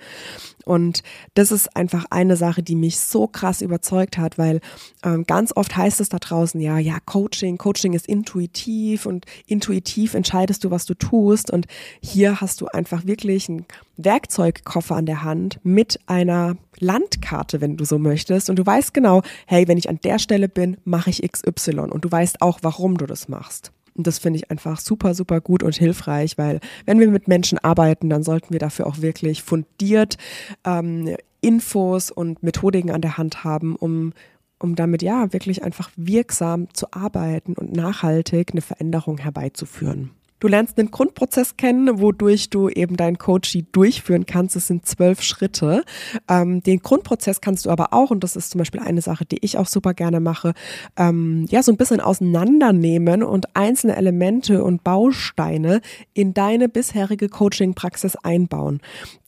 Und 0.65 1.03
das 1.35 1.51
ist 1.51 1.75
einfach 1.77 2.05
eine 2.11 2.37
Sache, 2.37 2.63
die 2.63 2.77
mich 2.77 3.01
so 3.01 3.27
krass 3.27 3.63
überzeugt 3.63 4.19
hat, 4.19 4.39
weil 4.39 4.61
ähm, 5.03 5.25
ganz 5.27 5.53
oft 5.57 5.77
heißt 5.77 6.01
es 6.01 6.09
da 6.09 6.19
draußen, 6.19 6.61
ja, 6.61 6.79
ja, 6.79 6.99
Coaching, 7.05 7.59
Coaching 7.59 7.95
ist 7.95 8.07
intuitiv 8.07 8.82
intuitiv 8.83 9.07
und 9.07 9.27
intuitiv 9.47 10.15
entscheidest 10.15 10.65
du, 10.65 10.71
was 10.71 10.87
du 10.87 10.95
tust. 10.95 11.51
Und 11.51 11.67
hier 12.01 12.41
hast 12.41 12.61
du 12.61 12.67
einfach 12.67 13.07
wirklich 13.07 13.49
einen 13.49 13.67
Werkzeugkoffer 13.97 14.97
an 14.97 15.07
der 15.07 15.23
Hand 15.23 15.61
mit 15.63 16.01
einer 16.07 16.57
Landkarte, 16.79 17.61
wenn 17.61 17.77
du 17.77 17.85
so 17.85 17.99
möchtest. 17.99 18.51
Und 18.51 18.57
du 18.57 18.67
weißt 18.67 18.93
genau, 18.93 19.23
hey, 19.47 19.69
wenn 19.69 19.79
ich 19.79 19.89
an 19.89 20.01
der 20.03 20.19
Stelle 20.19 20.49
bin, 20.49 20.77
mache 20.85 21.11
ich 21.11 21.23
XY. 21.23 21.91
Und 21.91 22.05
du 22.05 22.11
weißt 22.11 22.43
auch, 22.43 22.61
warum 22.63 22.99
du 22.99 23.07
das 23.07 23.29
machst. 23.29 23.73
Und 23.95 24.07
das 24.07 24.19
finde 24.19 24.39
ich 24.39 24.51
einfach 24.51 24.81
super, 24.81 25.15
super 25.15 25.41
gut 25.41 25.63
und 25.63 25.77
hilfreich, 25.77 26.39
weil 26.39 26.61
wenn 26.87 26.99
wir 26.99 27.09
mit 27.09 27.29
Menschen 27.29 27.59
arbeiten, 27.59 28.09
dann 28.09 28.23
sollten 28.23 28.51
wir 28.51 28.59
dafür 28.59 28.87
auch 28.87 29.03
wirklich 29.03 29.43
fundiert 29.43 30.17
ähm, 30.65 31.15
Infos 31.43 32.11
und 32.11 32.43
Methodiken 32.43 32.91
an 32.91 33.03
der 33.03 33.19
Hand 33.19 33.45
haben, 33.45 33.77
um 33.77 34.15
um 34.63 34.77
damit 34.77 35.03
ja 35.03 35.33
wirklich 35.33 35.63
einfach 35.63 35.91
wirksam 35.97 36.73
zu 36.73 36.93
arbeiten 36.93 37.55
und 37.55 37.73
nachhaltig 37.73 38.51
eine 38.53 38.63
Veränderung 38.63 39.19
herbeizuführen. 39.19 40.11
Du 40.43 40.49
lernst 40.49 40.77
den 40.77 40.91
Grundprozess 40.91 41.57
kennen, 41.57 42.01
wodurch 42.01 42.51
du 42.51 42.69
eben 42.69 42.97
dein 42.97 43.17
Coaching 43.17 43.69
durchführen 43.71 44.27
kannst. 44.27 44.57
Es 44.57 44.67
sind 44.67 44.85
zwölf 44.85 45.23
Schritte. 45.23 45.85
Ähm, 46.29 46.65
den 46.65 46.81
Grundprozess 46.81 47.41
kannst 47.41 47.65
du 47.65 47.71
aber 47.71 47.93
auch, 47.93 48.11
und 48.11 48.25
das 48.25 48.35
ist 48.35 48.51
zum 48.51 48.59
Beispiel 48.59 48.81
eine 48.81 49.03
Sache, 49.03 49.25
die 49.25 49.39
ich 49.43 49.57
auch 49.57 49.69
super 49.69 49.95
gerne 49.95 50.19
mache, 50.19 50.55
ähm, 50.97 51.47
ja, 51.49 51.63
so 51.63 51.71
ein 51.71 51.77
bisschen 51.77 52.01
auseinandernehmen 52.01 53.23
und 53.23 53.55
einzelne 53.55 53.95
Elemente 53.95 54.65
und 54.65 54.83
Bausteine 54.83 55.81
in 56.13 56.35
deine 56.35 56.69
bisherige 56.69 57.29
Coaching-Praxis 57.29 58.17
einbauen. 58.17 58.81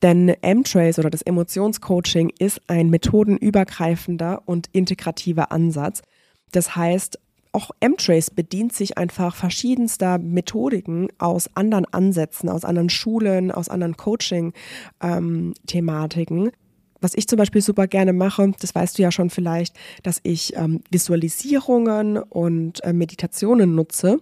Denn 0.03 0.31
M-Trace 0.31 0.99
oder 0.99 1.11
das 1.11 1.23
Emotionscoaching 1.23 2.33
ist 2.41 2.61
ein 2.67 2.91
methodenübergreifender 2.91 4.43
und 4.47 4.67
integrativer 4.73 5.53
Ansatz. 5.53 6.03
Das 6.51 6.75
heißt, 6.75 7.21
auch 7.55 7.71
M-Trace 7.81 8.31
bedient 8.31 8.73
sich 8.73 8.97
einfach 8.99 9.37
verschiedenster 9.37 10.19
Methodiken 10.19 11.09
aus 11.19 11.49
anderen 11.55 11.85
Ansätzen, 11.87 12.49
aus 12.49 12.65
anderen 12.65 12.91
Schulen, 12.91 13.51
aus 13.51 13.69
anderen 13.69 13.97
Coaching-Thematiken. 13.97 16.47
Ähm, 16.47 16.53
was 17.01 17.15
ich 17.15 17.27
zum 17.29 17.37
Beispiel 17.37 17.61
super 17.61 17.87
gerne 17.87 18.15
mache, 18.15 18.53
das 18.61 18.75
weißt 18.75 18.99
du 18.99 19.03
ja 19.03 19.13
schon 19.13 19.31
vielleicht, 19.31 19.77
dass 20.03 20.21
ich 20.23 20.57
ähm, 20.57 20.81
Visualisierungen 20.91 22.17
und 22.17 22.83
äh, 22.83 22.95
Meditationen 22.95 23.75
nutze 23.75 24.21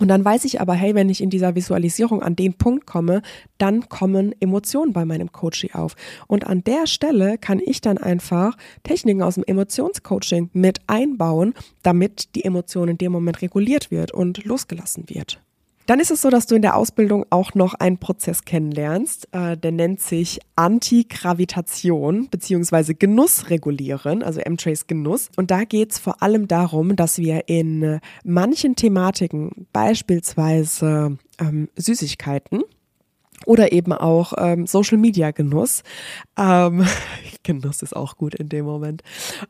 und 0.00 0.08
dann 0.08 0.24
weiß 0.24 0.46
ich 0.46 0.60
aber, 0.60 0.72
hey, 0.72 0.94
wenn 0.94 1.10
ich 1.10 1.22
in 1.22 1.30
dieser 1.30 1.54
Visualisierung 1.54 2.22
an 2.22 2.34
den 2.34 2.54
Punkt 2.54 2.86
komme, 2.86 3.20
dann 3.58 3.88
kommen 3.88 4.34
Emotionen 4.40 4.92
bei 4.92 5.04
meinem 5.04 5.30
Coaching 5.30 5.72
auf. 5.74 5.94
Und 6.26 6.46
an 6.46 6.64
der 6.64 6.86
Stelle 6.86 7.36
kann 7.36 7.60
ich 7.64 7.82
dann 7.82 7.98
einfach 7.98 8.56
Techniken 8.82 9.22
aus 9.22 9.34
dem 9.34 9.44
Emotionscoaching 9.44 10.50
mit 10.54 10.78
einbauen, 10.86 11.54
damit 11.82 12.34
die 12.34 12.44
Emotion 12.44 12.88
in 12.88 12.98
dem 12.98 13.12
Moment 13.12 13.42
reguliert 13.42 13.90
wird 13.90 14.12
und 14.12 14.42
losgelassen 14.44 15.04
wird. 15.08 15.40
Dann 15.90 15.98
ist 15.98 16.12
es 16.12 16.22
so, 16.22 16.30
dass 16.30 16.46
du 16.46 16.54
in 16.54 16.62
der 16.62 16.76
Ausbildung 16.76 17.26
auch 17.30 17.54
noch 17.54 17.74
einen 17.74 17.98
Prozess 17.98 18.44
kennenlernst, 18.44 19.26
äh, 19.32 19.56
der 19.56 19.72
nennt 19.72 19.98
sich 19.98 20.38
Antigravitation 20.54 22.28
bzw. 22.28 22.94
Genuss 22.94 23.50
regulieren, 23.50 24.22
also 24.22 24.38
M-Trace 24.38 24.86
Genuss. 24.86 25.30
Und 25.34 25.50
da 25.50 25.64
geht 25.64 25.90
es 25.90 25.98
vor 25.98 26.22
allem 26.22 26.46
darum, 26.46 26.94
dass 26.94 27.18
wir 27.18 27.48
in 27.48 27.98
manchen 28.22 28.76
Thematiken, 28.76 29.66
beispielsweise 29.72 31.18
ähm, 31.40 31.68
Süßigkeiten, 31.74 32.62
oder 33.46 33.72
eben 33.72 33.92
auch 33.92 34.34
ähm, 34.38 34.68
Social 34.68 34.98
Media 34.98 35.32
Genuss. 35.32 35.82
Ähm, 36.36 36.86
Genuss 37.42 37.82
ist 37.82 37.96
auch 37.96 38.16
gut 38.16 38.36
in 38.36 38.48
dem 38.48 38.64
Moment 38.64 39.02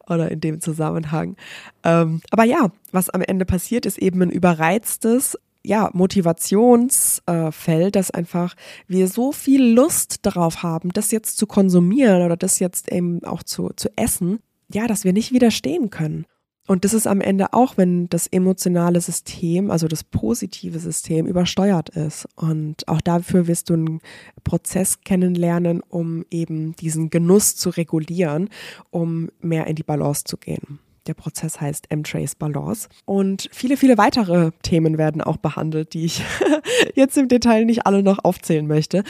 oder 0.08 0.30
in 0.30 0.40
dem 0.40 0.62
Zusammenhang. 0.62 1.36
Ähm, 1.84 2.22
aber 2.30 2.44
ja, 2.44 2.70
was 2.92 3.10
am 3.10 3.20
Ende 3.20 3.44
passiert, 3.44 3.84
ist 3.84 3.98
eben 3.98 4.22
ein 4.22 4.30
überreiztes 4.30 5.36
ja, 5.64 5.90
Motivationsfeld, 5.92 7.86
äh, 7.86 7.90
dass 7.90 8.10
einfach 8.10 8.54
wir 8.86 9.08
so 9.08 9.32
viel 9.32 9.62
Lust 9.62 10.24
darauf 10.26 10.62
haben, 10.62 10.90
das 10.92 11.10
jetzt 11.10 11.36
zu 11.36 11.46
konsumieren 11.46 12.22
oder 12.22 12.36
das 12.36 12.58
jetzt 12.58 12.90
eben 12.90 13.24
auch 13.24 13.42
zu, 13.42 13.70
zu 13.76 13.88
essen, 13.96 14.40
ja, 14.72 14.86
dass 14.86 15.04
wir 15.04 15.12
nicht 15.12 15.32
widerstehen 15.32 15.90
können. 15.90 16.26
Und 16.66 16.84
das 16.84 16.94
ist 16.94 17.08
am 17.08 17.20
Ende 17.20 17.52
auch, 17.52 17.76
wenn 17.78 18.08
das 18.10 18.28
emotionale 18.28 19.00
System, 19.00 19.72
also 19.72 19.88
das 19.88 20.04
positive 20.04 20.78
System 20.78 21.26
übersteuert 21.26 21.88
ist. 21.88 22.28
Und 22.36 22.86
auch 22.86 23.00
dafür 23.00 23.48
wirst 23.48 23.70
du 23.70 23.74
einen 23.74 24.00
Prozess 24.44 25.00
kennenlernen, 25.00 25.82
um 25.88 26.24
eben 26.30 26.76
diesen 26.76 27.10
Genuss 27.10 27.56
zu 27.56 27.70
regulieren, 27.70 28.50
um 28.90 29.30
mehr 29.40 29.66
in 29.66 29.74
die 29.74 29.82
Balance 29.82 30.22
zu 30.24 30.36
gehen. 30.36 30.78
Der 31.10 31.14
Prozess 31.14 31.60
heißt 31.60 31.90
M-Trace 31.90 32.36
Balance. 32.36 32.88
Und 33.04 33.48
viele, 33.50 33.76
viele 33.76 33.98
weitere 33.98 34.52
Themen 34.62 34.96
werden 34.96 35.22
auch 35.22 35.38
behandelt, 35.38 35.92
die 35.92 36.04
ich 36.04 36.22
jetzt 36.94 37.18
im 37.18 37.26
Detail 37.26 37.64
nicht 37.64 37.84
alle 37.84 38.04
noch 38.04 38.22
aufzählen 38.22 38.64
möchte. 38.64 39.02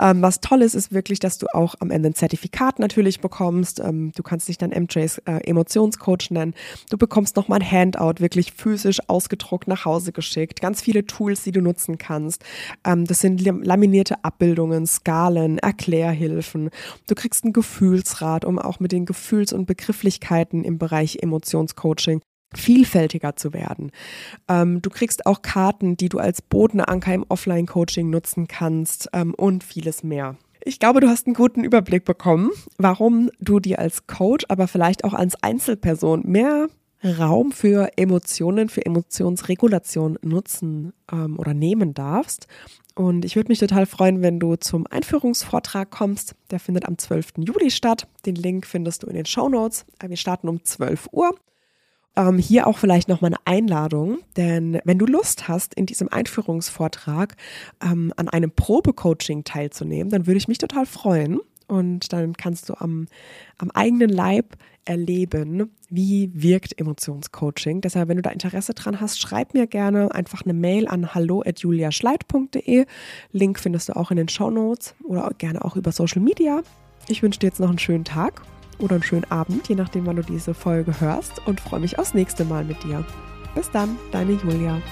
Ähm, 0.00 0.20
was 0.20 0.40
toll 0.40 0.62
ist, 0.62 0.74
ist 0.74 0.92
wirklich, 0.92 1.20
dass 1.20 1.38
du 1.38 1.46
auch 1.54 1.76
am 1.78 1.92
Ende 1.92 2.08
ein 2.08 2.14
Zertifikat 2.16 2.80
natürlich 2.80 3.20
bekommst. 3.20 3.78
Ähm, 3.78 4.10
du 4.16 4.24
kannst 4.24 4.48
dich 4.48 4.58
dann 4.58 4.72
M-Trace 4.72 5.18
äh, 5.26 5.48
Emotionscoach 5.48 6.32
nennen. 6.32 6.54
Du 6.90 6.98
bekommst 6.98 7.36
nochmal 7.36 7.60
ein 7.60 7.70
Handout, 7.70 8.14
wirklich 8.18 8.50
physisch 8.50 8.98
ausgedruckt 9.06 9.68
nach 9.68 9.84
Hause 9.84 10.10
geschickt. 10.10 10.60
Ganz 10.60 10.82
viele 10.82 11.06
Tools, 11.06 11.44
die 11.44 11.52
du 11.52 11.60
nutzen 11.60 11.98
kannst. 11.98 12.44
Ähm, 12.84 13.04
das 13.04 13.20
sind 13.20 13.40
laminierte 13.42 14.24
Abbildungen, 14.24 14.88
Skalen, 14.88 15.58
Erklärhilfen. 15.58 16.70
Du 17.06 17.14
kriegst 17.14 17.44
einen 17.44 17.52
Gefühlsrat, 17.52 18.44
um 18.44 18.58
auch 18.58 18.80
mit 18.80 18.90
den 18.90 19.06
Gefühls- 19.06 19.52
und 19.52 19.66
Begrifflichkeiten 19.66 20.64
im 20.64 20.78
Bereich 20.78 21.18
Emotionen 21.22 21.43
Emotionscoaching 21.44 22.20
vielfältiger 22.54 23.34
zu 23.34 23.52
werden. 23.52 23.90
Ähm, 24.48 24.80
du 24.80 24.88
kriegst 24.88 25.26
auch 25.26 25.42
Karten, 25.42 25.96
die 25.96 26.08
du 26.08 26.18
als 26.18 26.40
Bodenanker 26.40 27.12
im 27.12 27.24
Offline-Coaching 27.28 28.08
nutzen 28.08 28.46
kannst 28.46 29.08
ähm, 29.12 29.34
und 29.34 29.64
vieles 29.64 30.04
mehr. 30.04 30.36
Ich 30.64 30.78
glaube, 30.78 31.00
du 31.00 31.08
hast 31.08 31.26
einen 31.26 31.34
guten 31.34 31.64
Überblick 31.64 32.04
bekommen, 32.04 32.50
warum 32.78 33.30
du 33.40 33.58
dir 33.58 33.80
als 33.80 34.06
Coach, 34.06 34.44
aber 34.48 34.68
vielleicht 34.68 35.04
auch 35.04 35.14
als 35.14 35.42
Einzelperson 35.42 36.22
mehr 36.24 36.68
Raum 37.02 37.52
für 37.52 37.90
Emotionen, 37.96 38.68
für 38.68 38.86
Emotionsregulation 38.86 40.16
nutzen 40.22 40.94
ähm, 41.12 41.38
oder 41.38 41.52
nehmen 41.52 41.92
darfst. 41.92 42.46
Und 42.94 43.24
ich 43.24 43.34
würde 43.34 43.48
mich 43.48 43.58
total 43.58 43.86
freuen, 43.86 44.22
wenn 44.22 44.38
du 44.38 44.54
zum 44.56 44.86
Einführungsvortrag 44.88 45.90
kommst. 45.90 46.36
Der 46.50 46.60
findet 46.60 46.86
am 46.86 46.96
12. 46.96 47.34
Juli 47.38 47.70
statt. 47.70 48.06
Den 48.24 48.36
Link 48.36 48.66
findest 48.66 49.02
du 49.02 49.08
in 49.08 49.16
den 49.16 49.26
Show 49.26 49.48
Notes. 49.48 49.84
Wir 50.00 50.16
starten 50.16 50.48
um 50.48 50.62
12 50.62 51.08
Uhr. 51.10 51.34
Ähm, 52.16 52.38
hier 52.38 52.68
auch 52.68 52.78
vielleicht 52.78 53.08
nochmal 53.08 53.32
eine 53.32 53.46
Einladung, 53.58 54.18
denn 54.36 54.80
wenn 54.84 54.98
du 54.98 55.06
Lust 55.06 55.48
hast, 55.48 55.74
in 55.74 55.86
diesem 55.86 56.08
Einführungsvortrag 56.08 57.36
ähm, 57.82 58.12
an 58.16 58.28
einem 58.28 58.52
Probecoaching 58.52 59.42
teilzunehmen, 59.42 60.10
dann 60.10 60.26
würde 60.26 60.38
ich 60.38 60.46
mich 60.46 60.58
total 60.58 60.86
freuen. 60.86 61.40
Und 61.66 62.12
dann 62.12 62.34
kannst 62.34 62.68
du 62.68 62.74
am, 62.74 63.06
am 63.58 63.70
eigenen 63.70 64.10
Leib 64.10 64.56
erleben, 64.84 65.70
wie 65.88 66.30
wirkt 66.34 66.78
Emotionscoaching. 66.78 67.80
Deshalb, 67.80 68.08
wenn 68.08 68.16
du 68.16 68.22
da 68.22 68.30
Interesse 68.30 68.74
dran 68.74 69.00
hast, 69.00 69.20
schreib 69.20 69.54
mir 69.54 69.66
gerne 69.66 70.14
einfach 70.14 70.42
eine 70.42 70.52
Mail 70.52 70.88
an 70.88 71.14
hallo@juliaschleit.de. 71.14 72.86
Link 73.32 73.58
findest 73.58 73.88
du 73.88 73.96
auch 73.96 74.10
in 74.10 74.16
den 74.16 74.28
Show 74.28 74.50
Notes 74.50 74.94
oder 75.04 75.30
gerne 75.38 75.64
auch 75.64 75.76
über 75.76 75.92
Social 75.92 76.20
Media. 76.22 76.62
Ich 77.08 77.22
wünsche 77.22 77.38
dir 77.38 77.46
jetzt 77.46 77.60
noch 77.60 77.68
einen 77.68 77.78
schönen 77.78 78.04
Tag 78.04 78.42
oder 78.78 78.94
einen 78.94 79.04
schönen 79.04 79.30
Abend, 79.30 79.68
je 79.68 79.74
nachdem, 79.74 80.06
wann 80.06 80.16
du 80.16 80.22
diese 80.22 80.54
Folge 80.54 81.00
hörst 81.00 81.46
und 81.46 81.60
freue 81.60 81.80
mich 81.80 81.98
aufs 81.98 82.14
nächste 82.14 82.44
Mal 82.44 82.64
mit 82.64 82.82
dir. 82.82 83.04
Bis 83.54 83.70
dann, 83.70 83.96
deine 84.10 84.32
Julia. 84.32 84.82